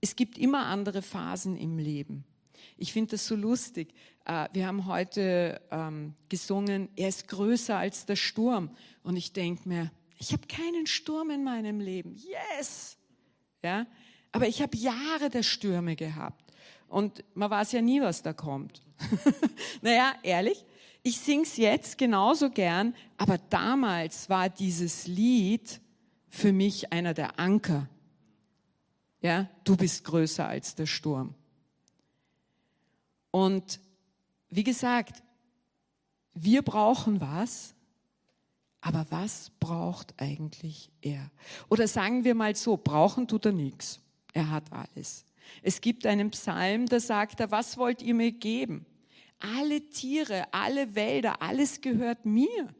Es 0.00 0.16
gibt 0.16 0.38
immer 0.38 0.64
andere 0.64 1.02
Phasen 1.02 1.58
im 1.58 1.76
Leben. 1.76 2.24
Ich 2.78 2.94
finde 2.94 3.10
das 3.10 3.26
so 3.26 3.36
lustig. 3.36 3.92
Äh, 4.24 4.48
wir 4.54 4.66
haben 4.66 4.86
heute 4.86 5.60
ähm, 5.70 6.14
gesungen, 6.30 6.88
er 6.96 7.10
ist 7.10 7.28
größer 7.28 7.76
als 7.76 8.06
der 8.06 8.16
Sturm. 8.16 8.74
Und 9.02 9.16
ich 9.16 9.34
denke 9.34 9.68
mir, 9.68 9.90
ich 10.18 10.32
habe 10.32 10.46
keinen 10.46 10.86
Sturm 10.86 11.28
in 11.28 11.44
meinem 11.44 11.78
Leben. 11.78 12.16
Yes! 12.16 12.96
Ja? 13.62 13.86
Aber 14.32 14.48
ich 14.48 14.62
habe 14.62 14.78
Jahre 14.78 15.28
der 15.28 15.42
Stürme 15.42 15.94
gehabt. 15.94 16.54
Und 16.88 17.22
man 17.34 17.50
weiß 17.50 17.72
ja 17.72 17.82
nie, 17.82 18.00
was 18.00 18.22
da 18.22 18.32
kommt. 18.32 18.80
naja, 19.82 20.14
ehrlich, 20.22 20.64
ich 21.02 21.18
sing's 21.18 21.56
jetzt 21.56 21.98
genauso 21.98 22.50
gern, 22.50 22.94
aber 23.16 23.38
damals 23.38 24.28
war 24.28 24.48
dieses 24.48 25.06
Lied 25.06 25.80
für 26.28 26.52
mich 26.52 26.92
einer 26.92 27.14
der 27.14 27.38
Anker. 27.38 27.88
Ja, 29.22 29.48
du 29.64 29.76
bist 29.76 30.04
größer 30.04 30.46
als 30.46 30.74
der 30.74 30.86
Sturm. 30.86 31.34
Und 33.30 33.80
wie 34.48 34.64
gesagt, 34.64 35.22
wir 36.34 36.62
brauchen 36.62 37.20
was, 37.20 37.74
aber 38.80 39.06
was 39.10 39.50
braucht 39.60 40.14
eigentlich 40.18 40.90
er? 41.02 41.30
Oder 41.68 41.86
sagen 41.86 42.24
wir 42.24 42.34
mal 42.34 42.56
so, 42.56 42.76
brauchen 42.76 43.28
tut 43.28 43.46
er 43.46 43.52
nichts. 43.52 44.00
Er 44.32 44.50
hat 44.50 44.72
alles. 44.72 45.26
Es 45.62 45.80
gibt 45.80 46.06
einen 46.06 46.30
Psalm, 46.30 46.86
da 46.86 47.00
sagt 47.00 47.40
er, 47.40 47.50
was 47.50 47.76
wollt 47.76 48.02
ihr 48.02 48.14
mir 48.14 48.32
geben? 48.32 48.86
Alle 49.40 49.88
Tiere, 49.88 50.52
alle 50.52 50.94
Wälder, 50.94 51.42
alles 51.42 51.80
gehört 51.80 52.24
mir. 52.24 52.74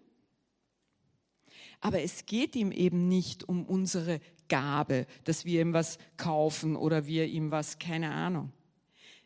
Aber 1.80 2.02
es 2.02 2.26
geht 2.26 2.54
ihm 2.54 2.72
eben 2.72 3.08
nicht 3.08 3.48
um 3.48 3.64
unsere 3.64 4.20
Gabe, 4.48 5.06
dass 5.24 5.44
wir 5.44 5.62
ihm 5.62 5.72
was 5.72 5.98
kaufen 6.16 6.76
oder 6.76 7.06
wir 7.06 7.26
ihm 7.26 7.50
was, 7.50 7.78
keine 7.78 8.12
Ahnung. 8.12 8.52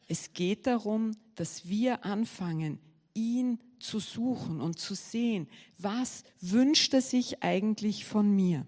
Es 0.07 0.33
geht 0.33 0.67
darum, 0.67 1.13
dass 1.35 1.69
wir 1.69 2.05
anfangen, 2.05 2.79
ihn 3.15 3.59
zu 3.81 3.99
suchen 3.99 4.61
und 4.61 4.79
zu 4.79 4.95
sehen, 4.95 5.49
was 5.79 6.25
wünscht 6.41 6.95
er 6.95 7.01
sich 7.01 7.43
eigentlich 7.43 8.05
von 8.05 8.31
mir. 8.31 8.67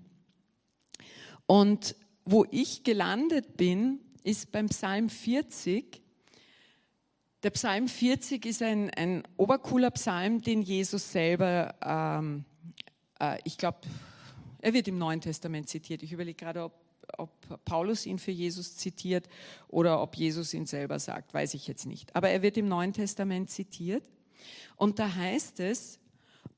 Und 1.46 1.94
wo 2.24 2.44
ich 2.50 2.82
gelandet 2.82 3.56
bin, 3.56 4.00
ist 4.24 4.50
beim 4.50 4.68
Psalm 4.68 5.08
40. 5.08 6.02
Der 7.46 7.52
Psalm 7.52 7.86
40 7.86 8.44
ist 8.44 8.60
ein, 8.60 8.90
ein 8.90 9.22
obercooler 9.36 9.92
Psalm, 9.92 10.42
den 10.42 10.62
Jesus 10.62 11.12
selber, 11.12 11.76
ähm, 11.80 12.44
äh, 13.20 13.38
ich 13.44 13.56
glaube, 13.56 13.78
er 14.58 14.72
wird 14.72 14.88
im 14.88 14.98
Neuen 14.98 15.20
Testament 15.20 15.68
zitiert. 15.68 16.02
Ich 16.02 16.10
überlege 16.12 16.34
gerade, 16.34 16.64
ob, 16.64 16.72
ob 17.18 17.64
Paulus 17.64 18.04
ihn 18.04 18.18
für 18.18 18.32
Jesus 18.32 18.76
zitiert 18.76 19.28
oder 19.68 20.02
ob 20.02 20.16
Jesus 20.16 20.54
ihn 20.54 20.66
selber 20.66 20.98
sagt, 20.98 21.34
weiß 21.34 21.54
ich 21.54 21.68
jetzt 21.68 21.86
nicht. 21.86 22.16
Aber 22.16 22.30
er 22.30 22.42
wird 22.42 22.56
im 22.56 22.66
Neuen 22.66 22.92
Testament 22.92 23.48
zitiert. 23.48 24.02
Und 24.74 24.98
da 24.98 25.14
heißt 25.14 25.60
es, 25.60 26.00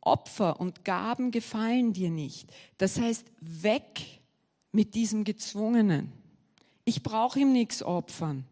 Opfer 0.01 0.59
und 0.59 0.87
Gaben 0.87 1.33
gefallen 1.33 1.92
dir 1.92 2.09
nicht. 2.09 2.51
Das 2.79 2.98
heißt, 2.98 3.27
weg 3.42 4.22
mit 4.72 4.94
diesem 4.94 5.24
Gezwungenen. 5.24 6.14
Ich 6.87 7.03
brauche 7.03 7.40
ihm 7.40 7.53
nichts 7.53 7.83
opfern. 7.83 8.46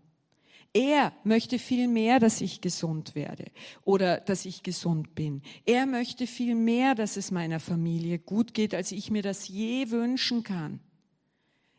Er 0.77 1.15
möchte 1.25 1.59
viel 1.59 1.89
mehr, 1.89 2.21
dass 2.21 2.43
ich 2.43 2.61
gesund 2.61 3.15
werde 3.15 3.47
oder 3.83 4.21
dass 4.21 4.45
ich 4.45 4.63
gesund 4.63 5.15
bin. 5.15 5.41
Er 5.65 5.87
möchte 5.87 6.27
viel 6.27 6.55
mehr, 6.55 6.95
dass 6.95 7.17
es 7.17 7.31
meiner 7.31 7.61
Familie 7.61 8.19
gut 8.19 8.53
geht, 8.53 8.75
als 8.75 8.93
ich 8.93 9.11
mir 9.11 9.23
das 9.23 9.49
je 9.49 9.91
wünschen 9.91 10.43
kann. 10.43 10.81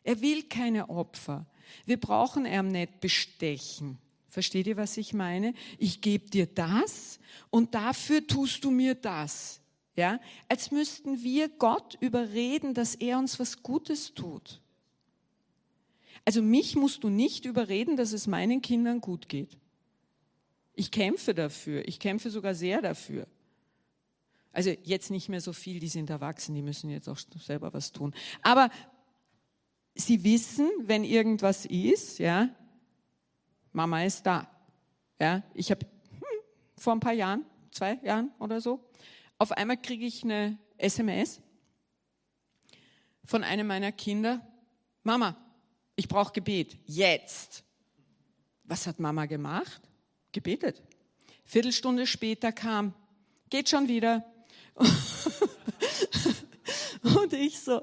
Er 0.02 0.20
will 0.20 0.42
keine 0.42 0.90
Opfer. 0.90 1.46
Wir 1.86 2.00
brauchen 2.00 2.44
ihm 2.44 2.66
nicht 2.66 2.98
bestechen. 2.98 3.98
Versteht 4.26 4.66
ihr, 4.66 4.76
was 4.76 4.96
ich 4.96 5.14
meine? 5.14 5.54
Ich 5.78 6.00
gebe 6.00 6.28
dir 6.28 6.46
das 6.46 7.20
und 7.50 7.76
dafür 7.76 8.26
tust 8.26 8.64
du 8.64 8.72
mir 8.72 8.96
das. 8.96 9.60
Ja? 9.94 10.18
Als 10.48 10.72
müssten 10.72 11.22
wir 11.22 11.48
Gott 11.48 11.96
überreden, 12.00 12.74
dass 12.74 12.96
er 12.96 13.20
uns 13.20 13.38
was 13.38 13.62
Gutes 13.62 14.12
tut. 14.14 14.60
Also 16.28 16.42
mich 16.42 16.76
musst 16.76 17.04
du 17.04 17.08
nicht 17.08 17.46
überreden, 17.46 17.96
dass 17.96 18.12
es 18.12 18.26
meinen 18.26 18.60
Kindern 18.60 19.00
gut 19.00 19.30
geht. 19.30 19.56
Ich 20.74 20.90
kämpfe 20.90 21.32
dafür. 21.32 21.88
Ich 21.88 21.98
kämpfe 21.98 22.28
sogar 22.28 22.54
sehr 22.54 22.82
dafür. 22.82 23.26
Also 24.52 24.68
jetzt 24.82 25.10
nicht 25.10 25.30
mehr 25.30 25.40
so 25.40 25.54
viel, 25.54 25.80
die 25.80 25.88
sind 25.88 26.10
erwachsen, 26.10 26.54
die 26.54 26.60
müssen 26.60 26.90
jetzt 26.90 27.08
auch 27.08 27.16
selber 27.40 27.72
was 27.72 27.92
tun. 27.92 28.14
Aber 28.42 28.68
sie 29.94 30.22
wissen, 30.22 30.68
wenn 30.82 31.02
irgendwas 31.02 31.64
ist, 31.64 32.18
ja, 32.18 32.50
Mama 33.72 34.04
ist 34.04 34.26
da. 34.26 34.50
Ja, 35.18 35.42
ich 35.54 35.70
habe 35.70 35.86
hm, 36.10 36.26
vor 36.76 36.92
ein 36.92 37.00
paar 37.00 37.14
Jahren, 37.14 37.46
zwei 37.70 37.94
Jahren 38.02 38.32
oder 38.38 38.60
so, 38.60 38.84
auf 39.38 39.50
einmal 39.52 39.78
kriege 39.78 40.04
ich 40.04 40.24
eine 40.24 40.58
SMS 40.76 41.40
von 43.24 43.44
einem 43.44 43.66
meiner 43.66 43.92
Kinder. 43.92 44.46
Mama, 45.04 45.34
ich 45.98 46.06
brauche 46.06 46.32
Gebet. 46.32 46.78
Jetzt. 46.86 47.64
Was 48.62 48.86
hat 48.86 49.00
Mama 49.00 49.26
gemacht? 49.26 49.82
Gebetet. 50.30 50.80
Viertelstunde 51.44 52.06
später 52.06 52.52
kam, 52.52 52.94
geht 53.50 53.68
schon 53.68 53.88
wieder. 53.88 54.24
Und 57.02 57.32
ich 57.32 57.58
so, 57.58 57.82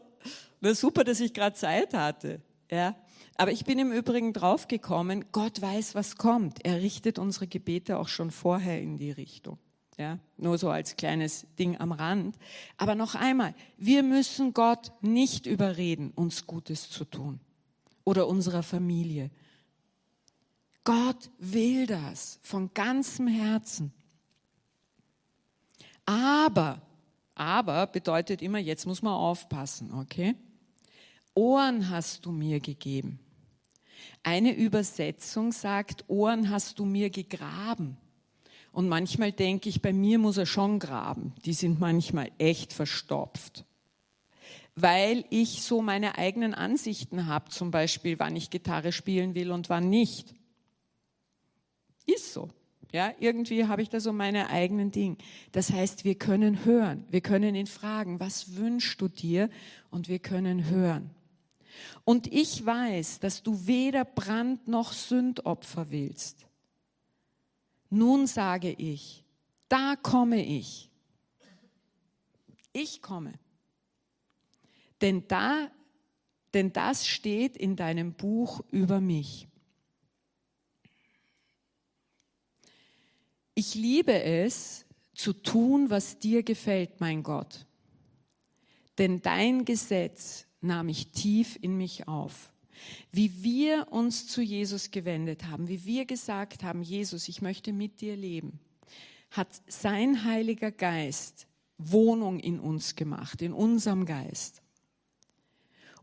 na 0.61 0.73
super, 0.73 1.03
dass 1.03 1.19
ich 1.19 1.33
gerade 1.33 1.57
Zeit 1.57 1.93
hatte. 1.93 2.41
Ja? 2.71 2.95
Aber 3.35 3.51
ich 3.51 3.65
bin 3.65 3.79
im 3.79 3.91
Übrigen 3.91 4.31
draufgekommen, 4.31 5.25
Gott 5.33 5.61
weiß, 5.61 5.93
was 5.93 6.15
kommt. 6.15 6.63
Er 6.63 6.81
richtet 6.81 7.19
unsere 7.19 7.47
Gebete 7.47 7.99
auch 7.99 8.07
schon 8.07 8.31
vorher 8.31 8.81
in 8.81 8.95
die 8.95 9.11
Richtung. 9.11 9.59
Ja, 9.97 10.19
nur 10.37 10.57
so 10.57 10.69
als 10.69 10.95
kleines 10.95 11.47
Ding 11.59 11.77
am 11.79 11.91
Rand. 11.91 12.37
Aber 12.77 12.95
noch 12.95 13.15
einmal, 13.15 13.55
wir 13.77 14.03
müssen 14.03 14.53
Gott 14.53 14.93
nicht 15.01 15.45
überreden, 15.45 16.11
uns 16.15 16.47
Gutes 16.47 16.89
zu 16.89 17.03
tun 17.03 17.41
oder 18.05 18.27
unserer 18.27 18.63
Familie. 18.63 19.29
Gott 20.85 21.29
will 21.39 21.87
das 21.87 22.39
von 22.43 22.73
ganzem 22.73 23.27
Herzen. 23.27 23.91
Aber, 26.05 26.81
aber 27.33 27.87
bedeutet 27.87 28.41
immer, 28.41 28.59
jetzt 28.59 28.85
muss 28.85 29.01
man 29.01 29.13
aufpassen, 29.13 29.91
okay? 29.93 30.35
Ohren 31.33 31.89
hast 31.89 32.25
du 32.25 32.31
mir 32.31 32.59
gegeben. 32.59 33.19
Eine 34.23 34.55
Übersetzung 34.55 35.51
sagt, 35.51 36.05
Ohren 36.07 36.49
hast 36.49 36.79
du 36.79 36.85
mir 36.85 37.09
gegraben. 37.09 37.97
Und 38.71 38.87
manchmal 38.87 39.31
denke 39.31 39.69
ich, 39.69 39.81
bei 39.81 39.93
mir 39.93 40.19
muss 40.19 40.37
er 40.37 40.45
schon 40.45 40.79
graben. 40.79 41.33
Die 41.45 41.53
sind 41.53 41.79
manchmal 41.79 42.31
echt 42.37 42.73
verstopft. 42.73 43.65
Weil 44.75 45.23
ich 45.29 45.61
so 45.61 45.81
meine 45.81 46.17
eigenen 46.17 46.53
Ansichten 46.53 47.27
habe, 47.27 47.49
zum 47.49 47.71
Beispiel, 47.71 48.19
wann 48.19 48.35
ich 48.35 48.49
Gitarre 48.49 48.91
spielen 48.91 49.33
will 49.33 49.51
und 49.51 49.69
wann 49.69 49.89
nicht. 49.89 50.35
Ist 52.05 52.33
so. 52.33 52.49
Ja, 52.91 53.13
irgendwie 53.19 53.65
habe 53.65 53.81
ich 53.81 53.89
da 53.89 53.99
so 53.99 54.13
meine 54.13 54.49
eigenen 54.49 54.91
Dinge. 54.91 55.17
Das 55.51 55.71
heißt, 55.71 56.05
wir 56.05 56.15
können 56.15 56.63
hören. 56.63 57.03
Wir 57.09 57.21
können 57.21 57.55
ihn 57.55 57.67
fragen, 57.67 58.19
was 58.19 58.55
wünschst 58.55 59.01
du 59.01 59.07
dir? 59.07 59.49
Und 59.89 60.07
wir 60.07 60.19
können 60.19 60.69
hören. 60.69 61.09
Und 62.03 62.31
ich 62.31 62.65
weiß, 62.65 63.19
dass 63.19 63.43
du 63.43 63.67
weder 63.67 64.05
Brand 64.05 64.67
noch 64.67 64.93
Sündopfer 64.93 65.91
willst. 65.91 66.47
Nun 67.89 68.27
sage 68.27 68.71
ich, 68.71 69.23
da 69.67 69.95
komme 70.01 70.45
ich. 70.45 70.89
Ich 72.71 73.01
komme. 73.01 73.33
Denn 75.01 75.27
da, 75.27 75.69
denn 76.53 76.73
das 76.73 77.07
steht 77.07 77.57
in 77.57 77.75
deinem 77.75 78.13
Buch 78.13 78.61
über 78.71 79.01
mich. 79.01 79.47
Ich 83.53 83.75
liebe 83.75 84.21
es, 84.21 84.85
zu 85.13 85.31
tun, 85.31 85.89
was 85.89 86.19
dir 86.19 86.43
gefällt, 86.43 86.99
mein 86.99 87.23
Gott. 87.23 87.65
Denn 88.97 89.21
dein 89.21 89.63
Gesetz 89.63 90.45
nahm 90.59 90.89
ich 90.89 91.11
tief 91.11 91.57
in 91.61 91.77
mich 91.77 92.07
auf 92.07 92.51
wie 93.11 93.43
wir 93.43 93.87
uns 93.91 94.27
zu 94.27 94.41
Jesus 94.41 94.91
gewendet 94.91 95.45
haben, 95.45 95.67
wie 95.67 95.85
wir 95.85 96.05
gesagt 96.05 96.63
haben, 96.63 96.81
Jesus, 96.81 97.27
ich 97.27 97.41
möchte 97.41 97.73
mit 97.73 98.01
dir 98.01 98.15
leben, 98.15 98.59
hat 99.31 99.47
sein 99.67 100.23
Heiliger 100.23 100.71
Geist 100.71 101.47
Wohnung 101.77 102.39
in 102.39 102.59
uns 102.59 102.95
gemacht, 102.95 103.41
in 103.41 103.53
unserem 103.53 104.05
Geist. 104.05 104.61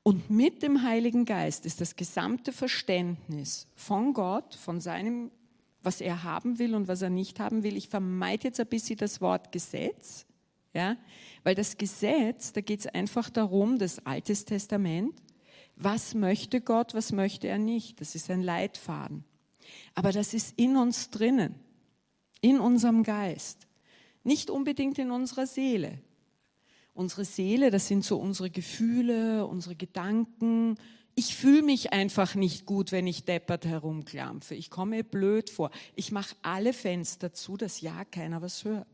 Und 0.02 0.30
mit 0.30 0.62
dem 0.62 0.82
Heiligen 0.82 1.24
Geist 1.24 1.64
ist 1.64 1.80
das 1.80 1.94
gesamte 1.94 2.52
Verständnis 2.52 3.68
von 3.76 4.12
Gott, 4.14 4.54
von 4.54 4.80
seinem, 4.80 5.30
was 5.82 6.00
er 6.00 6.24
haben 6.24 6.58
will 6.58 6.74
und 6.74 6.88
was 6.88 7.02
er 7.02 7.10
nicht 7.10 7.38
haben 7.38 7.62
will. 7.62 7.76
Ich 7.76 7.88
vermeide 7.88 8.48
jetzt 8.48 8.58
ein 8.58 8.66
bisschen 8.66 8.96
das 8.96 9.20
Wort 9.20 9.52
Gesetz, 9.52 10.26
ja, 10.74 10.96
weil 11.44 11.54
das 11.54 11.76
Gesetz, 11.76 12.52
da 12.52 12.60
geht 12.60 12.80
es 12.80 12.86
einfach 12.86 13.30
darum, 13.30 13.78
das 13.78 14.04
Altes 14.04 14.44
Testament, 14.44 15.14
was 15.76 16.14
möchte 16.14 16.60
Gott, 16.60 16.94
was 16.94 17.12
möchte 17.12 17.46
er 17.46 17.58
nicht. 17.58 18.00
Das 18.00 18.14
ist 18.14 18.30
ein 18.30 18.42
Leitfaden. 18.42 19.24
Aber 19.94 20.10
das 20.10 20.34
ist 20.34 20.58
in 20.58 20.76
uns 20.76 21.10
drinnen, 21.10 21.54
in 22.40 22.58
unserem 22.58 23.04
Geist, 23.04 23.68
nicht 24.24 24.50
unbedingt 24.50 24.98
in 24.98 25.12
unserer 25.12 25.46
Seele. 25.46 25.98
Unsere 26.94 27.24
Seele, 27.24 27.70
das 27.70 27.88
sind 27.88 28.04
so 28.04 28.18
unsere 28.18 28.50
Gefühle, 28.50 29.46
unsere 29.46 29.74
Gedanken. 29.74 30.76
Ich 31.14 31.36
fühle 31.36 31.62
mich 31.62 31.92
einfach 31.92 32.34
nicht 32.34 32.66
gut, 32.66 32.92
wenn 32.92 33.06
ich 33.06 33.24
deppert 33.24 33.64
herumklampfe. 33.64 34.54
Ich 34.54 34.70
komme 34.70 35.04
blöd 35.04 35.50
vor. 35.50 35.70
Ich 35.94 36.12
mache 36.12 36.34
alle 36.42 36.72
Fenster 36.72 37.32
zu, 37.32 37.56
dass 37.56 37.80
ja 37.80 38.04
keiner 38.04 38.42
was 38.42 38.64
hört. 38.64 38.86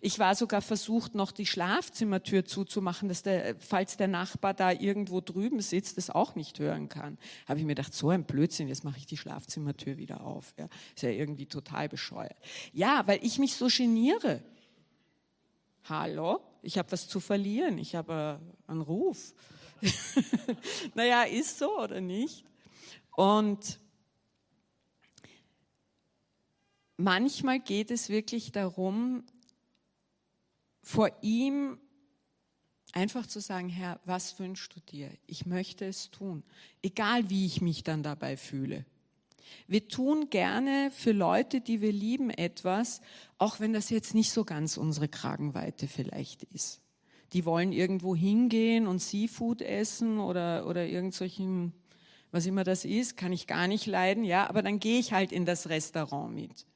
Ich 0.00 0.18
war 0.18 0.34
sogar 0.34 0.62
versucht, 0.62 1.14
noch 1.14 1.32
die 1.32 1.46
Schlafzimmertür 1.46 2.44
zuzumachen, 2.44 3.08
dass 3.08 3.22
der, 3.22 3.56
falls 3.58 3.96
der 3.96 4.08
Nachbar 4.08 4.54
da 4.54 4.72
irgendwo 4.72 5.20
drüben 5.20 5.60
sitzt, 5.60 5.98
das 5.98 6.10
auch 6.10 6.34
nicht 6.34 6.58
hören 6.58 6.88
kann. 6.88 7.18
Habe 7.46 7.60
ich 7.60 7.66
mir 7.66 7.74
gedacht, 7.74 7.94
so 7.94 8.10
ein 8.10 8.24
Blödsinn, 8.24 8.68
jetzt 8.68 8.84
mache 8.84 8.98
ich 8.98 9.06
die 9.06 9.16
Schlafzimmertür 9.16 9.96
wieder 9.96 10.22
auf. 10.22 10.54
Ja, 10.58 10.68
ist 10.94 11.02
ja 11.02 11.10
irgendwie 11.10 11.46
total 11.46 11.88
bescheuert. 11.88 12.36
Ja, 12.72 13.06
weil 13.06 13.20
ich 13.22 13.38
mich 13.38 13.54
so 13.54 13.68
geniere. 13.68 14.42
Hallo? 15.84 16.40
Ich 16.64 16.78
habe 16.78 16.90
was 16.92 17.08
zu 17.08 17.20
verlieren. 17.20 17.78
Ich 17.78 17.94
habe 17.94 18.40
äh, 18.66 18.70
einen 18.70 18.80
Ruf. 18.80 19.34
naja, 20.94 21.24
ist 21.24 21.58
so 21.58 21.78
oder 21.78 22.00
nicht? 22.00 22.44
Und 23.16 23.78
manchmal 26.96 27.60
geht 27.60 27.90
es 27.90 28.08
wirklich 28.08 28.50
darum, 28.50 29.24
vor 30.82 31.10
ihm 31.22 31.78
einfach 32.92 33.26
zu 33.26 33.40
sagen, 33.40 33.68
Herr, 33.68 34.00
was 34.04 34.38
wünschst 34.38 34.74
du 34.74 34.80
dir? 34.80 35.10
Ich 35.26 35.46
möchte 35.46 35.84
es 35.84 36.10
tun, 36.10 36.44
egal 36.82 37.28
wie 37.30 37.46
ich 37.46 37.60
mich 37.60 37.84
dann 37.84 38.02
dabei 38.02 38.36
fühle. 38.36 38.86
Wir 39.66 39.88
tun 39.88 40.30
gerne 40.30 40.90
für 40.90 41.12
Leute, 41.12 41.60
die 41.60 41.80
wir 41.80 41.92
lieben, 41.92 42.30
etwas, 42.30 43.00
auch 43.38 43.60
wenn 43.60 43.72
das 43.72 43.90
jetzt 43.90 44.14
nicht 44.14 44.32
so 44.32 44.44
ganz 44.44 44.76
unsere 44.76 45.08
Kragenweite 45.08 45.88
vielleicht 45.88 46.42
ist. 46.44 46.80
Die 47.32 47.44
wollen 47.44 47.72
irgendwo 47.72 48.14
hingehen 48.14 48.86
und 48.86 49.00
Seafood 49.00 49.62
essen 49.62 50.18
oder, 50.18 50.66
oder 50.66 50.86
irgendwelchen, 50.86 51.72
was 52.30 52.46
immer 52.46 52.64
das 52.64 52.84
ist, 52.84 53.16
kann 53.16 53.32
ich 53.32 53.46
gar 53.46 53.68
nicht 53.68 53.86
leiden, 53.86 54.24
ja, 54.24 54.48
aber 54.48 54.62
dann 54.62 54.80
gehe 54.80 54.98
ich 54.98 55.12
halt 55.12 55.32
in 55.32 55.46
das 55.46 55.68
Restaurant 55.68 56.34
mit. 56.34 56.66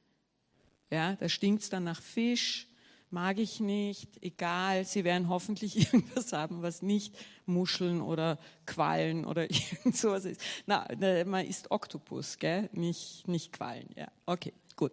Ja, 0.91 1.15
da 1.15 1.29
stinkt's 1.29 1.69
dann 1.69 1.83
nach 1.83 2.01
Fisch, 2.01 2.68
mag 3.11 3.39
ich 3.39 3.59
nicht, 3.59 4.21
egal, 4.23 4.85
sie 4.85 5.03
werden 5.03 5.29
hoffentlich 5.29 5.75
irgendwas 5.93 6.33
haben, 6.33 6.61
was 6.61 6.81
nicht 6.81 7.15
Muscheln 7.45 8.01
oder 8.01 8.37
Quallen 8.65 9.25
oder 9.25 9.43
irgend 9.51 9.97
sowas 9.97 10.25
ist. 10.25 10.41
Na, 10.65 10.87
man 11.25 11.45
isst 11.45 11.71
Oktopus, 11.71 12.37
gell? 12.37 12.69
Nicht, 12.73 13.27
nicht 13.27 13.53
Quallen, 13.53 13.89
ja. 13.95 14.07
Okay, 14.25 14.53
gut. 14.75 14.91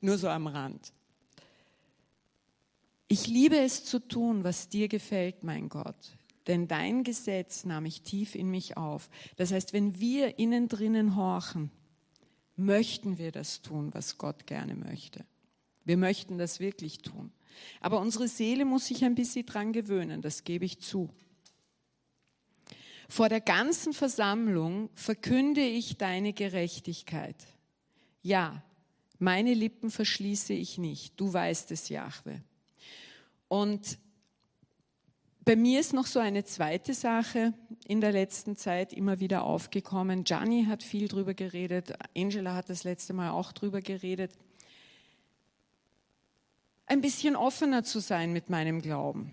Nur 0.00 0.18
so 0.18 0.28
am 0.28 0.46
Rand. 0.46 0.92
Ich 3.08 3.26
liebe 3.28 3.58
es 3.58 3.84
zu 3.84 4.00
tun, 4.00 4.42
was 4.42 4.68
dir 4.68 4.88
gefällt, 4.88 5.44
mein 5.44 5.68
Gott. 5.68 6.16
Denn 6.46 6.68
dein 6.68 7.04
Gesetz 7.04 7.64
nahm 7.64 7.86
ich 7.86 8.02
tief 8.02 8.34
in 8.34 8.50
mich 8.50 8.76
auf. 8.76 9.10
Das 9.36 9.52
heißt, 9.52 9.72
wenn 9.72 9.98
wir 10.00 10.38
innen 10.38 10.68
drinnen 10.68 11.16
horchen, 11.16 11.70
möchten 12.56 13.18
wir 13.18 13.32
das 13.32 13.62
tun, 13.62 13.92
was 13.92 14.18
Gott 14.18 14.46
gerne 14.46 14.74
möchte. 14.74 15.24
Wir 15.86 15.96
möchten 15.96 16.36
das 16.36 16.60
wirklich 16.60 16.98
tun. 16.98 17.32
Aber 17.80 18.00
unsere 18.00 18.28
Seele 18.28 18.64
muss 18.64 18.86
sich 18.86 19.04
ein 19.04 19.14
bisschen 19.14 19.46
dran 19.46 19.72
gewöhnen, 19.72 20.20
das 20.20 20.44
gebe 20.44 20.64
ich 20.66 20.80
zu. 20.80 21.08
Vor 23.08 23.28
der 23.28 23.40
ganzen 23.40 23.92
Versammlung 23.92 24.90
verkünde 24.94 25.62
ich 25.62 25.96
deine 25.96 26.32
Gerechtigkeit. 26.32 27.36
Ja, 28.20 28.64
meine 29.18 29.54
Lippen 29.54 29.90
verschließe 29.90 30.52
ich 30.52 30.76
nicht. 30.76 31.18
Du 31.18 31.32
weißt 31.32 31.70
es, 31.70 31.88
Jahwe. 31.88 32.42
Und 33.46 33.98
bei 35.44 35.54
mir 35.54 35.78
ist 35.78 35.92
noch 35.92 36.06
so 36.06 36.18
eine 36.18 36.42
zweite 36.44 36.94
Sache 36.94 37.54
in 37.86 38.00
der 38.00 38.10
letzten 38.10 38.56
Zeit 38.56 38.92
immer 38.92 39.20
wieder 39.20 39.44
aufgekommen. 39.44 40.24
Gianni 40.24 40.64
hat 40.64 40.82
viel 40.82 41.06
drüber 41.06 41.34
geredet. 41.34 41.92
Angela 42.16 42.56
hat 42.56 42.68
das 42.68 42.82
letzte 42.82 43.12
Mal 43.12 43.30
auch 43.30 43.52
drüber 43.52 43.80
geredet 43.80 44.32
ein 46.86 47.00
bisschen 47.00 47.36
offener 47.36 47.84
zu 47.84 48.00
sein 48.00 48.32
mit 48.32 48.48
meinem 48.48 48.80
Glauben. 48.80 49.32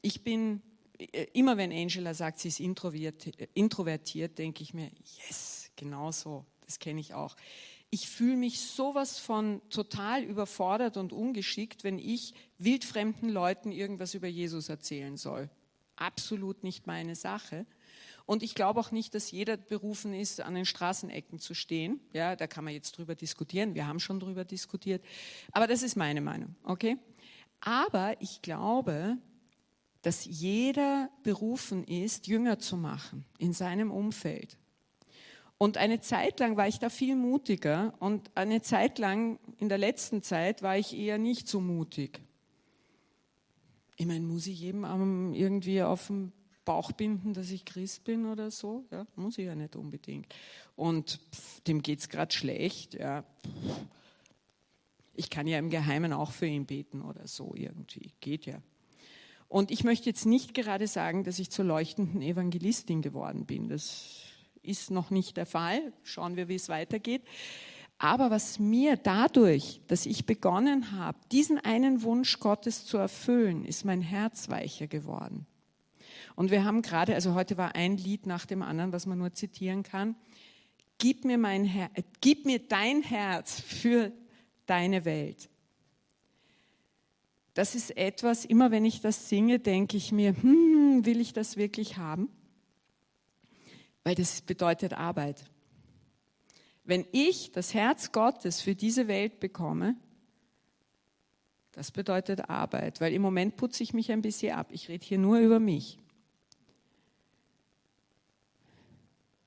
Ich 0.00 0.24
bin, 0.24 0.62
äh, 0.98 1.26
immer 1.32 1.56
wenn 1.56 1.70
Angela 1.72 2.14
sagt, 2.14 2.40
sie 2.40 2.48
ist 2.48 2.60
introvertiert, 2.60 4.38
denke 4.38 4.62
ich 4.62 4.74
mir, 4.74 4.90
yes, 5.28 5.70
genau 5.76 6.10
so, 6.10 6.44
das 6.64 6.78
kenne 6.78 7.00
ich 7.00 7.14
auch. 7.14 7.36
Ich 7.90 8.08
fühle 8.08 8.36
mich 8.36 8.60
sowas 8.60 9.18
von 9.18 9.60
total 9.68 10.22
überfordert 10.22 10.96
und 10.96 11.12
ungeschickt, 11.12 11.84
wenn 11.84 11.98
ich 11.98 12.32
wildfremden 12.56 13.28
Leuten 13.28 13.70
irgendwas 13.70 14.14
über 14.14 14.28
Jesus 14.28 14.70
erzählen 14.70 15.18
soll. 15.18 15.50
Absolut 15.96 16.64
nicht 16.64 16.86
meine 16.86 17.14
Sache. 17.14 17.66
Und 18.26 18.42
ich 18.42 18.54
glaube 18.54 18.80
auch 18.80 18.90
nicht, 18.90 19.14
dass 19.14 19.30
jeder 19.30 19.56
berufen 19.56 20.14
ist, 20.14 20.40
an 20.40 20.54
den 20.54 20.64
Straßenecken 20.64 21.38
zu 21.38 21.54
stehen. 21.54 22.00
Ja, 22.12 22.36
da 22.36 22.46
kann 22.46 22.64
man 22.64 22.72
jetzt 22.72 22.96
drüber 22.96 23.14
diskutieren. 23.14 23.74
Wir 23.74 23.86
haben 23.86 24.00
schon 24.00 24.20
drüber 24.20 24.44
diskutiert. 24.44 25.04
Aber 25.52 25.66
das 25.66 25.82
ist 25.82 25.96
meine 25.96 26.20
Meinung. 26.20 26.54
Okay? 26.64 26.96
Aber 27.60 28.20
ich 28.20 28.42
glaube, 28.42 29.18
dass 30.02 30.24
jeder 30.24 31.10
berufen 31.22 31.84
ist, 31.84 32.26
Jünger 32.26 32.58
zu 32.58 32.76
machen 32.76 33.24
in 33.38 33.52
seinem 33.52 33.90
Umfeld. 33.90 34.58
Und 35.58 35.76
eine 35.76 36.00
Zeit 36.00 36.40
lang 36.40 36.56
war 36.56 36.66
ich 36.66 36.80
da 36.80 36.88
viel 36.90 37.14
mutiger 37.14 37.94
und 38.00 38.36
eine 38.36 38.62
Zeit 38.62 38.98
lang, 38.98 39.38
in 39.58 39.68
der 39.68 39.78
letzten 39.78 40.22
Zeit, 40.22 40.60
war 40.62 40.76
ich 40.76 40.96
eher 40.96 41.18
nicht 41.18 41.46
so 41.46 41.60
mutig. 41.60 42.20
Ich 43.96 44.06
meine, 44.06 44.26
muss 44.26 44.48
ich 44.48 44.58
jedem 44.58 45.32
irgendwie 45.34 45.82
auf 45.84 46.08
den 46.08 46.32
Bauch 46.64 46.92
binden, 46.92 47.34
dass 47.34 47.50
ich 47.50 47.64
Christ 47.64 48.04
bin 48.04 48.26
oder 48.26 48.50
so? 48.50 48.84
Ja, 48.90 49.06
muss 49.16 49.38
ich 49.38 49.46
ja 49.46 49.54
nicht 49.54 49.76
unbedingt. 49.76 50.34
Und 50.76 51.20
pff, 51.34 51.60
dem 51.62 51.82
geht 51.82 52.00
es 52.00 52.08
gerade 52.08 52.32
schlecht. 52.32 52.94
Ja. 52.94 53.24
Ich 55.14 55.30
kann 55.30 55.46
ja 55.46 55.58
im 55.58 55.70
Geheimen 55.70 56.12
auch 56.12 56.30
für 56.30 56.46
ihn 56.46 56.66
beten 56.66 57.02
oder 57.02 57.26
so 57.26 57.52
irgendwie. 57.54 58.12
Geht 58.20 58.46
ja. 58.46 58.62
Und 59.48 59.70
ich 59.70 59.84
möchte 59.84 60.08
jetzt 60.08 60.24
nicht 60.24 60.54
gerade 60.54 60.86
sagen, 60.86 61.24
dass 61.24 61.38
ich 61.38 61.50
zur 61.50 61.66
leuchtenden 61.66 62.22
Evangelistin 62.22 63.02
geworden 63.02 63.44
bin. 63.44 63.68
Das 63.68 64.22
ist 64.62 64.90
noch 64.90 65.10
nicht 65.10 65.36
der 65.36 65.44
Fall. 65.44 65.92
Schauen 66.04 66.36
wir, 66.36 66.48
wie 66.48 66.54
es 66.54 66.68
weitergeht. 66.70 67.22
Aber 67.98 68.30
was 68.30 68.58
mir 68.58 68.96
dadurch, 68.96 69.80
dass 69.86 70.06
ich 70.06 70.26
begonnen 70.26 70.92
habe, 70.92 71.18
diesen 71.30 71.58
einen 71.58 72.02
Wunsch 72.02 72.40
Gottes 72.40 72.84
zu 72.84 72.96
erfüllen, 72.96 73.64
ist 73.64 73.84
mein 73.84 74.00
Herz 74.00 74.48
weicher 74.48 74.86
geworden. 74.86 75.46
Und 76.34 76.50
wir 76.50 76.64
haben 76.64 76.82
gerade, 76.82 77.14
also 77.14 77.34
heute 77.34 77.56
war 77.56 77.74
ein 77.74 77.96
Lied 77.96 78.26
nach 78.26 78.46
dem 78.46 78.62
anderen, 78.62 78.92
was 78.92 79.06
man 79.06 79.18
nur 79.18 79.32
zitieren 79.32 79.82
kann. 79.82 80.16
Gib 80.98 81.24
mir, 81.24 81.38
mein 81.38 81.64
Her 81.64 81.90
gib 82.20 82.46
mir 82.46 82.58
dein 82.60 83.02
Herz 83.02 83.60
für 83.60 84.12
deine 84.66 85.04
Welt. 85.04 85.48
Das 87.54 87.74
ist 87.74 87.96
etwas, 87.96 88.44
immer 88.44 88.70
wenn 88.70 88.84
ich 88.84 89.00
das 89.00 89.28
singe, 89.28 89.58
denke 89.58 89.96
ich 89.96 90.12
mir, 90.12 90.34
hm, 90.40 91.04
will 91.04 91.20
ich 91.20 91.32
das 91.32 91.56
wirklich 91.56 91.98
haben? 91.98 92.30
Weil 94.04 94.14
das 94.14 94.40
bedeutet 94.40 94.94
Arbeit. 94.94 95.44
Wenn 96.84 97.06
ich 97.12 97.52
das 97.52 97.74
Herz 97.74 98.12
Gottes 98.12 98.60
für 98.60 98.74
diese 98.74 99.06
Welt 99.06 99.38
bekomme, 99.38 99.96
das 101.72 101.90
bedeutet 101.90 102.50
Arbeit, 102.50 103.00
weil 103.00 103.12
im 103.12 103.22
Moment 103.22 103.56
putze 103.56 103.82
ich 103.82 103.94
mich 103.94 104.12
ein 104.12 104.22
bisschen 104.22 104.56
ab. 104.56 104.68
Ich 104.72 104.88
rede 104.88 105.04
hier 105.04 105.18
nur 105.18 105.38
über 105.38 105.60
mich. 105.60 105.98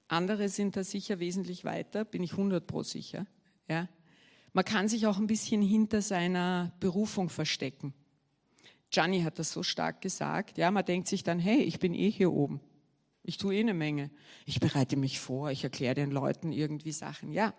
Andere 0.08 0.50
sind 0.50 0.76
da 0.76 0.84
sicher 0.84 1.20
wesentlich 1.20 1.66
weiter, 1.66 2.06
bin 2.06 2.24
ich 2.24 2.32
100 2.32 2.66
pro 2.66 2.84
sicher. 2.84 3.26
Ja? 3.68 3.90
Man 4.54 4.66
kann 4.66 4.88
sich 4.88 5.08
auch 5.08 5.18
ein 5.18 5.28
bisschen 5.28 5.62
hinter 5.62 6.02
seiner 6.02 6.72
Berufung 6.80 7.30
verstecken. 7.30 7.94
Gianni 8.92 9.22
hat 9.24 9.40
das 9.40 9.52
so 9.52 9.64
stark 9.64 10.02
gesagt. 10.02 10.58
Ja, 10.58 10.72
man 10.72 10.86
denkt 10.86 11.08
sich 11.08 11.24
dann, 11.24 11.40
hey, 11.40 11.62
ich 11.62 11.80
bin 11.80 11.94
eh 11.94 12.10
hier 12.10 12.32
oben. 12.32 12.62
Ich 13.24 13.38
tue 13.38 13.56
eh 13.56 13.60
eine 13.60 13.74
Menge. 13.74 14.12
Ich 14.46 14.60
bereite 14.60 14.96
mich 14.96 15.20
vor, 15.20 15.50
ich 15.50 15.64
erkläre 15.64 15.96
den 15.96 16.12
Leuten 16.12 16.52
irgendwie 16.52 16.92
Sachen. 16.92 17.32
Ja, 17.32 17.54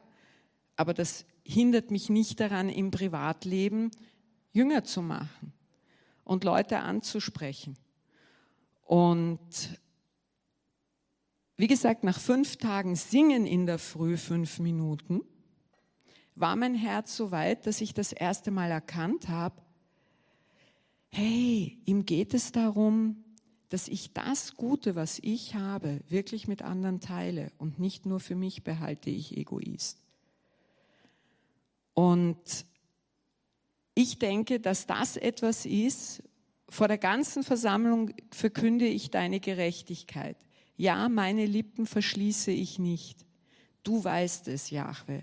aber 0.77 0.95
das 0.95 1.27
hindert 1.45 1.91
mich 1.91 2.09
nicht 2.09 2.39
daran, 2.39 2.69
im 2.69 2.91
Privatleben 2.91 3.91
Jünger 4.53 4.85
zu 4.85 5.03
machen 5.03 5.53
und 6.25 6.45
Leute 6.45 6.79
anzusprechen. 6.79 7.77
Und 8.85 9.41
wie 11.57 11.67
gesagt, 11.67 12.05
nach 12.05 12.19
fünf 12.19 12.57
Tagen 12.57 12.97
Singen 12.97 13.47
in 13.47 13.67
der 13.67 13.79
Früh 13.79 14.17
fünf 14.17 14.59
Minuten 14.59 15.23
war 16.35 16.55
mein 16.55 16.75
Herz 16.75 17.17
so 17.17 17.31
weit, 17.31 17.67
dass 17.67 17.81
ich 17.81 17.95
das 17.95 18.13
erste 18.13 18.51
Mal 18.51 18.71
erkannt 18.71 19.29
habe, 19.29 19.63
hey, 21.09 21.79
ihm 21.87 22.05
geht 22.05 22.35
es 22.35 22.53
darum, 22.53 23.25
dass 23.71 23.89
ich 23.89 24.13
das 24.13 24.55
Gute, 24.55 24.95
was 24.95 25.19
ich 25.23 25.55
habe, 25.55 26.01
wirklich 26.09 26.47
mit 26.47 26.63
anderen 26.63 27.01
teile 27.01 27.51
und 27.59 27.79
nicht 27.79 28.07
nur 28.07 28.21
für 28.21 28.35
mich 28.35 28.63
behalte 28.63 29.11
ich 29.11 29.37
Egoist. 29.37 30.03
Und 31.95 32.67
ich 33.95 34.19
denke, 34.19 34.61
dass 34.61 34.87
das 34.87 35.17
etwas 35.17 35.65
ist, 35.65 36.23
vor 36.69 36.87
der 36.87 36.99
ganzen 36.99 37.43
Versammlung 37.43 38.13
verkünde 38.31 38.87
ich 38.87 39.11
deine 39.11 39.41
Gerechtigkeit. 39.41 40.37
Ja, 40.77 41.09
meine 41.09 41.47
Lippen 41.47 41.87
verschließe 41.87 42.51
ich 42.51 42.79
nicht. 42.79 43.25
Du 43.83 44.03
weißt 44.03 44.49
es, 44.49 44.71
Jahwe. 44.71 45.23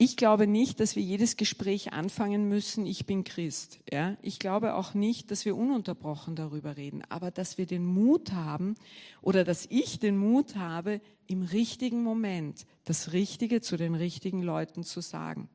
Ich 0.00 0.16
glaube 0.16 0.46
nicht, 0.46 0.78
dass 0.78 0.94
wir 0.94 1.02
jedes 1.02 1.36
Gespräch 1.36 1.92
anfangen 1.92 2.48
müssen, 2.48 2.86
ich 2.86 3.04
bin 3.04 3.24
Christ. 3.24 3.80
Ja? 3.90 4.16
Ich 4.22 4.38
glaube 4.38 4.74
auch 4.74 4.94
nicht, 4.94 5.32
dass 5.32 5.44
wir 5.44 5.56
ununterbrochen 5.56 6.36
darüber 6.36 6.76
reden, 6.76 7.02
aber 7.08 7.32
dass 7.32 7.58
wir 7.58 7.66
den 7.66 7.84
Mut 7.84 8.30
haben 8.30 8.76
oder 9.22 9.42
dass 9.42 9.66
ich 9.70 9.98
den 9.98 10.16
Mut 10.16 10.54
habe, 10.54 11.00
im 11.26 11.42
richtigen 11.42 12.04
Moment 12.04 12.64
das 12.84 13.12
Richtige 13.12 13.60
zu 13.60 13.76
den 13.76 13.96
richtigen 13.96 14.40
Leuten 14.40 14.84
zu 14.84 15.00
sagen. 15.00 15.48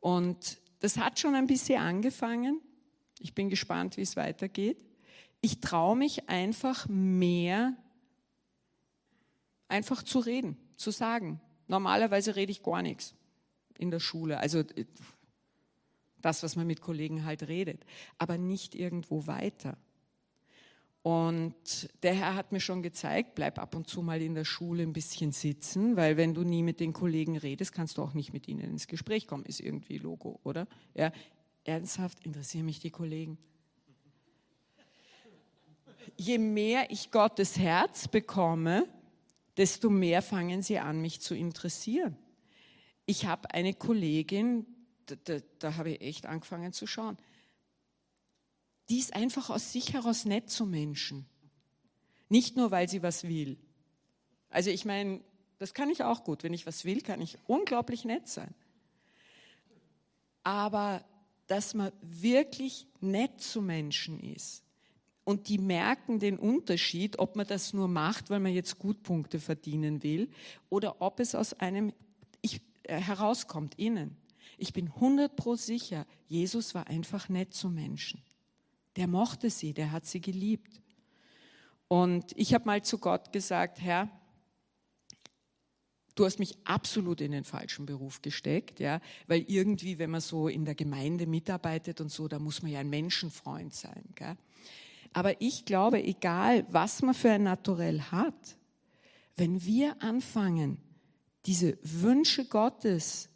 Und 0.00 0.58
das 0.80 0.98
hat 0.98 1.20
schon 1.20 1.36
ein 1.36 1.46
bisschen 1.46 1.80
angefangen. 1.80 2.60
Ich 3.20 3.34
bin 3.34 3.48
gespannt, 3.48 3.96
wie 3.96 4.02
es 4.02 4.16
weitergeht. 4.16 4.78
Ich 5.40 5.60
traue 5.60 5.96
mich 5.96 6.28
einfach 6.28 6.86
mehr, 6.88 7.76
einfach 9.68 10.02
zu 10.02 10.18
reden, 10.18 10.56
zu 10.76 10.90
sagen, 10.90 11.40
Normalerweise 11.68 12.36
rede 12.36 12.52
ich 12.52 12.62
gar 12.62 12.82
nichts 12.82 13.14
in 13.78 13.90
der 13.90 14.00
Schule. 14.00 14.38
Also 14.38 14.60
äh, 14.60 14.84
das, 16.22 16.42
was 16.42 16.56
man 16.56 16.66
mit 16.66 16.80
Kollegen 16.80 17.24
halt 17.24 17.46
redet, 17.48 17.84
aber 18.18 18.38
nicht 18.38 18.74
irgendwo 18.74 19.26
weiter. 19.26 19.76
Und 21.02 21.88
der 22.02 22.14
Herr 22.14 22.34
hat 22.34 22.50
mir 22.50 22.58
schon 22.58 22.82
gezeigt, 22.82 23.36
bleib 23.36 23.60
ab 23.60 23.76
und 23.76 23.86
zu 23.86 24.02
mal 24.02 24.20
in 24.20 24.34
der 24.34 24.44
Schule 24.44 24.82
ein 24.82 24.92
bisschen 24.92 25.30
sitzen, 25.30 25.96
weil 25.96 26.16
wenn 26.16 26.34
du 26.34 26.42
nie 26.42 26.64
mit 26.64 26.80
den 26.80 26.92
Kollegen 26.92 27.36
redest, 27.36 27.72
kannst 27.72 27.98
du 27.98 28.02
auch 28.02 28.12
nicht 28.12 28.32
mit 28.32 28.48
ihnen 28.48 28.62
ins 28.62 28.88
Gespräch 28.88 29.28
kommen. 29.28 29.44
Ist 29.44 29.60
irgendwie 29.60 29.98
Logo, 29.98 30.40
oder? 30.42 30.66
Ja, 30.94 31.12
ernsthaft 31.66 32.24
interessieren 32.24 32.66
mich 32.66 32.80
die 32.80 32.90
Kollegen. 32.90 33.38
Je 36.16 36.38
mehr 36.38 36.90
ich 36.90 37.10
Gottes 37.10 37.58
Herz 37.58 38.08
bekomme, 38.08 38.88
desto 39.56 39.90
mehr 39.90 40.22
fangen 40.22 40.62
sie 40.62 40.78
an, 40.78 41.00
mich 41.00 41.20
zu 41.20 41.34
interessieren. 41.34 42.16
Ich 43.04 43.26
habe 43.26 43.52
eine 43.52 43.74
Kollegin, 43.74 44.66
da, 45.06 45.16
da, 45.16 45.38
da 45.58 45.76
habe 45.76 45.90
ich 45.90 46.00
echt 46.00 46.26
angefangen 46.26 46.72
zu 46.72 46.86
schauen. 46.86 47.16
Die 48.88 48.98
ist 48.98 49.14
einfach 49.14 49.50
aus 49.50 49.72
sich 49.72 49.92
heraus 49.92 50.24
nett 50.24 50.50
zu 50.50 50.64
Menschen. 50.64 51.26
Nicht 52.28 52.56
nur, 52.56 52.70
weil 52.70 52.88
sie 52.88 53.02
was 53.02 53.24
will. 53.24 53.58
Also 54.48 54.70
ich 54.70 54.84
meine, 54.84 55.20
das 55.58 55.74
kann 55.74 55.90
ich 55.90 56.02
auch 56.02 56.24
gut. 56.24 56.42
Wenn 56.42 56.54
ich 56.54 56.66
was 56.66 56.84
will, 56.84 57.00
kann 57.00 57.20
ich 57.20 57.38
unglaublich 57.46 58.04
nett 58.04 58.28
sein. 58.28 58.54
Aber 60.42 61.04
dass 61.46 61.74
man 61.74 61.92
wirklich 62.00 62.86
nett 63.00 63.40
zu 63.40 63.62
Menschen 63.62 64.20
ist, 64.20 64.66
und 65.26 65.48
die 65.48 65.58
merken 65.58 66.20
den 66.20 66.38
Unterschied, 66.38 67.18
ob 67.18 67.34
man 67.34 67.48
das 67.48 67.72
nur 67.72 67.88
macht, 67.88 68.30
weil 68.30 68.38
man 68.38 68.52
jetzt 68.52 68.78
Gutpunkte 68.78 69.40
verdienen 69.40 70.04
will 70.04 70.30
oder 70.68 71.02
ob 71.02 71.18
es 71.18 71.34
aus 71.34 71.52
einem 71.52 71.92
ich, 72.42 72.60
äh, 72.84 73.00
herauskommt 73.00 73.76
innen. 73.76 74.16
Ich 74.56 74.72
bin 74.72 74.86
100 74.86 75.34
pro 75.34 75.56
sicher, 75.56 76.06
Jesus 76.28 76.76
war 76.76 76.86
einfach 76.86 77.28
nett 77.28 77.54
zu 77.54 77.68
Menschen. 77.68 78.22
Der 78.94 79.08
mochte 79.08 79.50
sie, 79.50 79.74
der 79.74 79.90
hat 79.90 80.06
sie 80.06 80.20
geliebt. 80.20 80.80
Und 81.88 82.26
ich 82.36 82.54
habe 82.54 82.64
mal 82.64 82.82
zu 82.82 82.98
Gott 82.98 83.32
gesagt, 83.32 83.80
Herr, 83.80 84.08
du 86.16 86.24
hast 86.24 86.40
mich 86.40 86.56
absolut 86.64 87.20
in 87.20 87.30
den 87.30 87.44
falschen 87.44 87.86
Beruf 87.86 88.22
gesteckt, 88.22 88.80
ja, 88.80 89.00
weil 89.28 89.44
irgendwie, 89.46 89.98
wenn 89.98 90.10
man 90.10 90.20
so 90.20 90.48
in 90.48 90.64
der 90.64 90.74
Gemeinde 90.74 91.26
mitarbeitet 91.26 92.00
und 92.00 92.10
so, 92.10 92.26
da 92.26 92.40
muss 92.40 92.62
man 92.62 92.72
ja 92.72 92.80
ein 92.80 92.90
Menschenfreund 92.90 93.72
sein, 93.72 94.02
gell? 94.16 94.36
Aber 95.12 95.40
ich 95.40 95.64
glaube, 95.64 96.02
egal 96.02 96.66
was 96.70 97.00
man 97.00 97.14
für 97.14 97.30
ein 97.30 97.44
Naturell 97.44 98.00
hat, 98.00 98.58
wenn 99.36 99.64
wir 99.64 100.02
anfangen, 100.02 100.78
diese 101.46 101.78
Wünsche 101.82 102.44
Gottes 102.44 103.30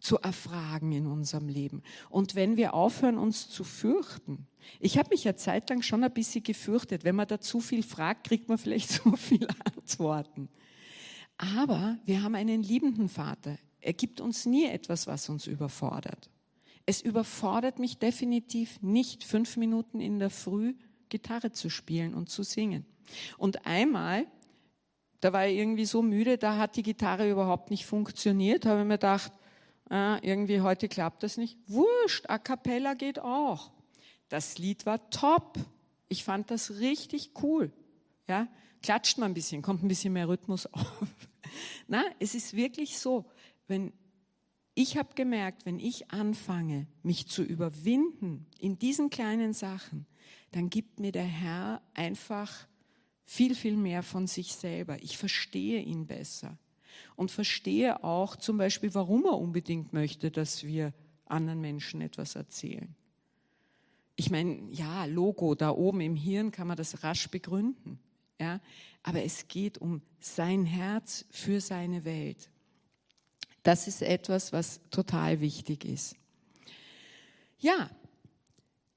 zu 0.00 0.18
erfragen 0.18 0.92
in 0.92 1.06
unserem 1.06 1.48
Leben 1.48 1.82
und 2.10 2.34
wenn 2.34 2.56
wir 2.56 2.74
aufhören, 2.74 3.18
uns 3.18 3.48
zu 3.48 3.64
fürchten. 3.64 4.46
Ich 4.80 4.98
habe 4.98 5.10
mich 5.10 5.24
ja 5.24 5.36
zeitlang 5.36 5.82
schon 5.82 6.04
ein 6.04 6.12
bisschen 6.12 6.42
gefürchtet. 6.42 7.04
Wenn 7.04 7.16
man 7.16 7.28
da 7.28 7.40
zu 7.40 7.60
viel 7.60 7.82
fragt, 7.82 8.26
kriegt 8.26 8.48
man 8.48 8.58
vielleicht 8.58 8.90
zu 9.02 9.16
viele 9.16 9.48
Antworten. 9.64 10.48
Aber 11.38 11.98
wir 12.04 12.22
haben 12.22 12.34
einen 12.34 12.62
liebenden 12.62 13.08
Vater. 13.08 13.58
Er 13.80 13.92
gibt 13.92 14.20
uns 14.20 14.46
nie 14.46 14.66
etwas, 14.66 15.06
was 15.06 15.28
uns 15.28 15.46
überfordert. 15.46 16.30
Es 16.86 17.02
überfordert 17.02 17.78
mich 17.78 17.98
definitiv 17.98 18.80
nicht, 18.80 19.24
fünf 19.24 19.56
Minuten 19.56 20.00
in 20.00 20.18
der 20.18 20.30
Früh 20.30 20.74
Gitarre 21.08 21.52
zu 21.52 21.68
spielen 21.68 22.14
und 22.14 22.30
zu 22.30 22.42
singen. 22.42 22.84
Und 23.38 23.66
einmal, 23.66 24.26
da 25.20 25.32
war 25.32 25.46
ich 25.46 25.56
irgendwie 25.56 25.84
so 25.84 26.02
müde, 26.02 26.38
da 26.38 26.58
hat 26.58 26.76
die 26.76 26.82
Gitarre 26.82 27.30
überhaupt 27.30 27.70
nicht 27.70 27.86
funktioniert, 27.86 28.66
habe 28.66 28.80
ich 28.80 28.86
mir 28.86 28.94
gedacht, 28.94 29.32
ah, 29.88 30.18
irgendwie 30.22 30.60
heute 30.60 30.88
klappt 30.88 31.22
das 31.22 31.36
nicht. 31.36 31.58
Wurscht, 31.66 32.28
a 32.28 32.38
cappella 32.38 32.94
geht 32.94 33.18
auch. 33.18 33.70
Das 34.28 34.58
Lied 34.58 34.86
war 34.86 35.10
top. 35.10 35.58
Ich 36.08 36.24
fand 36.24 36.50
das 36.50 36.78
richtig 36.78 37.30
cool. 37.42 37.72
Ja, 38.28 38.48
klatscht 38.86 39.18
man 39.18 39.32
ein 39.32 39.34
bisschen, 39.34 39.62
kommt 39.62 39.82
ein 39.82 39.88
bisschen 39.88 40.12
mehr 40.12 40.28
Rhythmus 40.28 40.66
auf. 40.72 41.02
Na, 41.88 42.04
es 42.20 42.36
ist 42.36 42.54
wirklich 42.54 42.98
so, 42.98 43.24
wenn 43.66 43.92
ich 44.74 44.96
habe 44.96 45.14
gemerkt, 45.16 45.66
wenn 45.66 45.80
ich 45.80 46.12
anfange, 46.12 46.86
mich 47.02 47.26
zu 47.26 47.42
überwinden 47.42 48.46
in 48.60 48.78
diesen 48.78 49.10
kleinen 49.10 49.52
Sachen, 49.54 50.06
dann 50.52 50.70
gibt 50.70 51.00
mir 51.00 51.10
der 51.10 51.24
Herr 51.24 51.82
einfach 51.94 52.68
viel, 53.24 53.56
viel 53.56 53.76
mehr 53.76 54.04
von 54.04 54.28
sich 54.28 54.52
selber. 54.52 55.02
Ich 55.02 55.18
verstehe 55.18 55.80
ihn 55.80 56.06
besser 56.06 56.56
und 57.16 57.32
verstehe 57.32 58.04
auch 58.04 58.36
zum 58.36 58.56
Beispiel, 58.56 58.94
warum 58.94 59.24
er 59.24 59.36
unbedingt 59.36 59.92
möchte, 59.94 60.30
dass 60.30 60.62
wir 60.62 60.94
anderen 61.24 61.60
Menschen 61.60 62.02
etwas 62.02 62.36
erzählen. 62.36 62.94
Ich 64.14 64.30
meine, 64.30 64.70
ja, 64.70 65.06
Logo 65.06 65.56
da 65.56 65.70
oben 65.70 66.02
im 66.02 66.14
Hirn 66.14 66.52
kann 66.52 66.68
man 66.68 66.76
das 66.76 67.02
rasch 67.02 67.28
begründen. 67.30 67.98
Ja, 68.38 68.60
aber 69.02 69.22
es 69.22 69.48
geht 69.48 69.78
um 69.78 70.02
sein 70.20 70.64
Herz 70.66 71.24
für 71.30 71.60
seine 71.60 72.04
Welt. 72.04 72.50
Das 73.62 73.88
ist 73.88 74.02
etwas, 74.02 74.52
was 74.52 74.80
total 74.90 75.40
wichtig 75.40 75.84
ist. 75.84 76.16
Ja, 77.58 77.90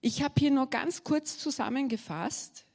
ich 0.02 0.22
habe 0.22 0.36
hier 0.38 0.52
nur 0.52 0.70
ganz 0.70 1.04
kurz 1.04 1.38
zusammengefasst, 1.38 2.66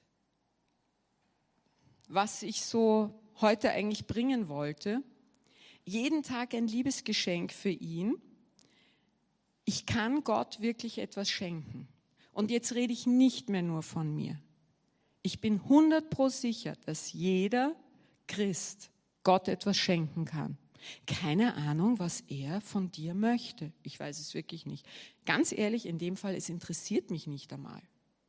was 2.09 2.43
ich 2.43 2.62
so 2.62 3.15
heute 3.41 3.71
eigentlich 3.71 4.07
bringen 4.07 4.49
wollte. 4.49 5.03
Jeden 5.85 6.23
Tag 6.23 6.55
ein 6.55 6.67
Liebesgeschenk 6.67 7.53
für 7.53 7.71
ihn. 7.71 8.17
Ich 9.65 9.87
kann 9.87 10.25
Gott 10.25 10.61
wirklich 10.61 10.99
etwas 10.99 11.31
schenken. 11.31 11.89
Und 12.33 12.51
jetzt 12.51 12.75
rede 12.75 12.93
ich 12.93 13.07
nicht 13.07 13.49
mehr 13.49 13.62
nur 13.62 13.83
von 13.83 14.15
mir. 14.15 14.39
Ich 15.27 15.41
bin 15.41 15.55
100 15.55 16.11
pro 16.11 16.29
sicher, 16.29 16.75
dass 16.85 17.14
jeder 17.14 17.75
Christ 18.27 18.91
Gott 19.22 19.49
etwas 19.49 19.79
schenken 19.79 20.27
kann. 20.27 20.59
Keine 21.07 21.55
Ahnung, 21.55 21.99
was 21.99 22.20
er 22.29 22.61
von 22.61 22.93
dir 22.93 23.14
möchte. 23.14 23.72
Ich 23.83 23.99
weiß 23.99 24.20
es 24.20 24.35
wirklich 24.35 24.66
nicht. 24.66 24.87
Ganz 25.25 25.51
ehrlich, 25.51 25.87
in 25.87 25.97
dem 25.97 26.18
Fall, 26.18 26.35
es 26.35 26.51
interessiert 26.51 27.11
mich 27.11 27.27
nicht 27.27 27.51
einmal. 27.55 27.81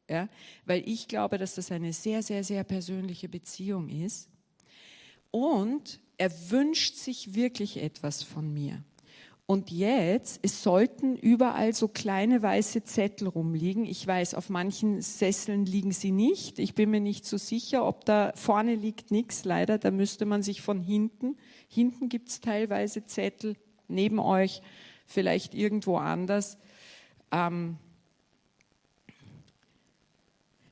Ja, 0.09 0.29
weil 0.65 0.87
ich 0.87 1.09
glaube, 1.09 1.37
dass 1.37 1.55
das 1.55 1.69
eine 1.69 1.91
sehr, 1.91 2.23
sehr, 2.23 2.45
sehr 2.45 2.63
persönliche 2.63 3.27
Beziehung 3.27 3.89
ist. 3.89 4.29
Und 5.31 5.99
er 6.17 6.31
wünscht 6.49 6.95
sich 6.95 7.33
wirklich 7.35 7.75
etwas 7.75 8.23
von 8.23 8.53
mir. 8.53 8.81
Und 9.47 9.69
jetzt, 9.69 10.39
es 10.41 10.63
sollten 10.63 11.15
überall 11.15 11.71
so 11.73 11.87
kleine 11.87 12.41
weiße 12.41 12.83
Zettel 12.83 13.27
rumliegen. 13.27 13.85
Ich 13.85 14.05
weiß, 14.05 14.33
auf 14.33 14.49
manchen 14.49 15.01
Sesseln 15.01 15.67
liegen 15.67 15.91
sie 15.91 16.11
nicht. 16.11 16.57
Ich 16.57 16.73
bin 16.73 16.89
mir 16.89 16.99
nicht 16.99 17.25
so 17.25 17.37
sicher, 17.37 17.85
ob 17.85 18.05
da 18.05 18.31
vorne 18.35 18.73
liegt 18.73 19.11
nichts. 19.11 19.45
Leider, 19.45 19.77
da 19.77 19.91
müsste 19.91 20.25
man 20.25 20.41
sich 20.41 20.61
von 20.63 20.81
hinten. 20.81 21.37
Hinten 21.67 22.09
gibt 22.09 22.29
es 22.29 22.41
teilweise 22.41 23.05
Zettel, 23.05 23.55
neben 23.87 24.17
euch, 24.17 24.63
vielleicht 25.05 25.53
irgendwo 25.53 25.97
anders. 25.97 26.57
Ähm, 27.31 27.77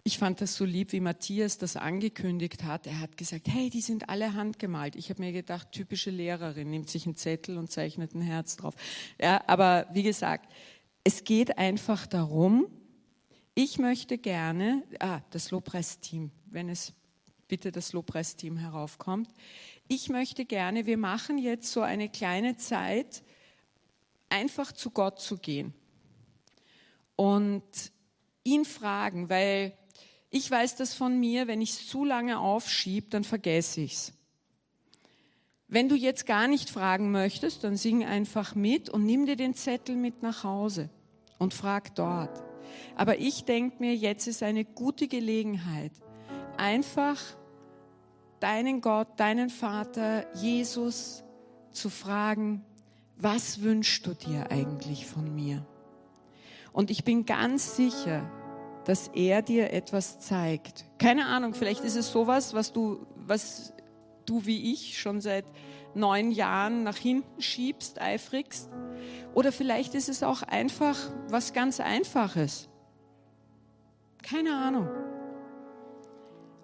ich 0.05 0.17
fand 0.17 0.41
das 0.41 0.55
so 0.55 0.65
lieb, 0.65 0.91
wie 0.91 0.99
Matthias 0.99 1.57
das 1.57 1.77
angekündigt 1.77 2.63
hat. 2.63 2.87
Er 2.87 2.99
hat 2.99 3.15
gesagt, 3.15 3.47
hey, 3.47 3.69
die 3.69 3.79
sind 3.79 4.09
alle 4.09 4.33
handgemalt. 4.33 4.97
Ich 4.97 5.09
habe 5.09 5.21
mir 5.21 5.31
gedacht, 5.31 5.71
typische 5.71 6.09
Lehrerin, 6.09 6.69
nimmt 6.69 6.89
sich 6.89 7.05
einen 7.05 7.15
Zettel 7.15 7.57
und 7.57 7.71
zeichnet 7.71 8.13
ein 8.13 8.21
Herz 8.21 8.57
drauf. 8.57 8.75
Ja, 9.19 9.41
aber 9.47 9.87
wie 9.93 10.03
gesagt, 10.03 10.51
es 11.05 11.23
geht 11.23 11.57
einfach 11.57 12.05
darum, 12.05 12.67
ich 13.55 13.77
möchte 13.77 14.17
gerne, 14.17 14.83
ah, 14.99 15.21
das 15.29 15.51
Lobpreisteam, 15.51 16.31
wenn 16.47 16.67
es 16.67 16.93
bitte 17.47 17.71
das 17.71 17.93
Lobpreisteam 17.93 18.57
heraufkommt. 18.57 19.29
Ich 19.87 20.09
möchte 20.09 20.43
gerne, 20.43 20.85
wir 20.85 20.97
machen 20.97 21.37
jetzt 21.37 21.71
so 21.71 21.81
eine 21.81 22.09
kleine 22.09 22.57
Zeit, 22.57 23.23
einfach 24.27 24.71
zu 24.71 24.89
Gott 24.89 25.21
zu 25.21 25.37
gehen 25.37 25.73
und 27.15 27.63
ihn 28.43 28.65
fragen, 28.65 29.29
weil 29.29 29.77
ich 30.33 30.49
weiß 30.49 30.75
das 30.77 30.95
von 30.95 31.19
mir, 31.19 31.45
wenn 31.45 31.61
ich 31.61 31.69
es 31.69 31.87
zu 31.87 32.03
lange 32.03 32.39
aufschiebe, 32.39 33.07
dann 33.11 33.23
vergesse 33.23 33.81
ich 33.81 33.93
es. 33.93 34.13
Wenn 35.67 35.89
du 35.89 35.95
jetzt 35.95 36.25
gar 36.25 36.47
nicht 36.47 36.71
fragen 36.71 37.11
möchtest, 37.11 37.63
dann 37.63 37.77
sing 37.77 38.03
einfach 38.03 38.55
mit 38.55 38.89
und 38.89 39.05
nimm 39.05 39.27
dir 39.27 39.35
den 39.35 39.53
Zettel 39.53 39.95
mit 39.95 40.23
nach 40.23 40.43
Hause 40.43 40.89
und 41.37 41.53
frag 41.53 41.93
dort. 41.93 42.43
Aber 42.95 43.19
ich 43.19 43.45
denke 43.45 43.75
mir, 43.77 43.95
jetzt 43.95 44.25
ist 44.25 44.41
eine 44.41 44.65
gute 44.65 45.07
Gelegenheit, 45.07 45.91
einfach 46.57 47.21
deinen 48.39 48.81
Gott, 48.81 49.09
deinen 49.17 49.51
Vater, 49.51 50.25
Jesus 50.35 51.23
zu 51.71 51.91
fragen, 51.91 52.65
was 53.17 53.61
wünschst 53.61 54.07
du 54.07 54.15
dir 54.15 54.49
eigentlich 54.49 55.05
von 55.05 55.33
mir? 55.35 55.63
Und 56.71 56.89
ich 56.89 57.03
bin 57.03 57.27
ganz 57.27 57.75
sicher, 57.75 58.27
dass 58.85 59.09
er 59.09 59.41
dir 59.41 59.71
etwas 59.71 60.19
zeigt. 60.19 60.85
Keine 60.99 61.25
Ahnung, 61.27 61.53
vielleicht 61.53 61.83
ist 61.83 61.95
es 61.95 62.11
sowas, 62.11 62.53
was 62.53 62.73
du, 62.73 63.05
was 63.15 63.73
du 64.25 64.45
wie 64.45 64.73
ich 64.73 64.99
schon 64.99 65.21
seit 65.21 65.45
neun 65.95 66.31
Jahren 66.31 66.83
nach 66.83 66.97
hinten 66.97 67.41
schiebst, 67.41 68.01
eifrigst. 68.01 68.69
Oder 69.33 69.51
vielleicht 69.51 69.95
ist 69.95 70.09
es 70.09 70.23
auch 70.23 70.41
einfach 70.43 70.97
was 71.29 71.53
ganz 71.53 71.79
Einfaches. 71.79 72.69
Keine 74.21 74.55
Ahnung. 74.55 74.87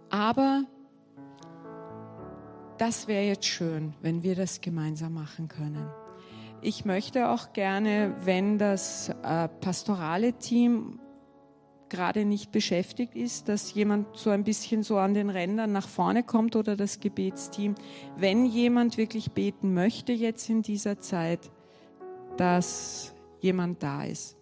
Aber 0.09 0.63
das 2.77 3.07
wäre 3.07 3.25
jetzt 3.25 3.45
schön, 3.45 3.93
wenn 4.01 4.23
wir 4.23 4.35
das 4.35 4.61
gemeinsam 4.61 5.13
machen 5.13 5.47
können. 5.47 5.87
Ich 6.61 6.85
möchte 6.85 7.29
auch 7.29 7.53
gerne, 7.53 8.15
wenn 8.23 8.57
das 8.57 9.09
äh, 9.23 9.47
pastorale 9.47 10.33
Team 10.33 10.99
gerade 11.89 12.25
nicht 12.25 12.51
beschäftigt 12.51 13.15
ist, 13.15 13.49
dass 13.49 13.73
jemand 13.73 14.15
so 14.15 14.29
ein 14.29 14.43
bisschen 14.43 14.83
so 14.83 14.97
an 14.97 15.13
den 15.13 15.29
Rändern 15.29 15.71
nach 15.71 15.87
vorne 15.87 16.23
kommt 16.23 16.55
oder 16.55 16.75
das 16.75 16.99
Gebetsteam. 16.99 17.75
Wenn 18.17 18.45
jemand 18.45 18.97
wirklich 18.97 19.31
beten 19.31 19.73
möchte 19.73 20.11
jetzt 20.13 20.49
in 20.49 20.61
dieser 20.61 20.99
Zeit, 20.99 21.51
dass 22.37 23.13
jemand 23.41 23.83
da 23.83 24.03
ist. 24.03 24.38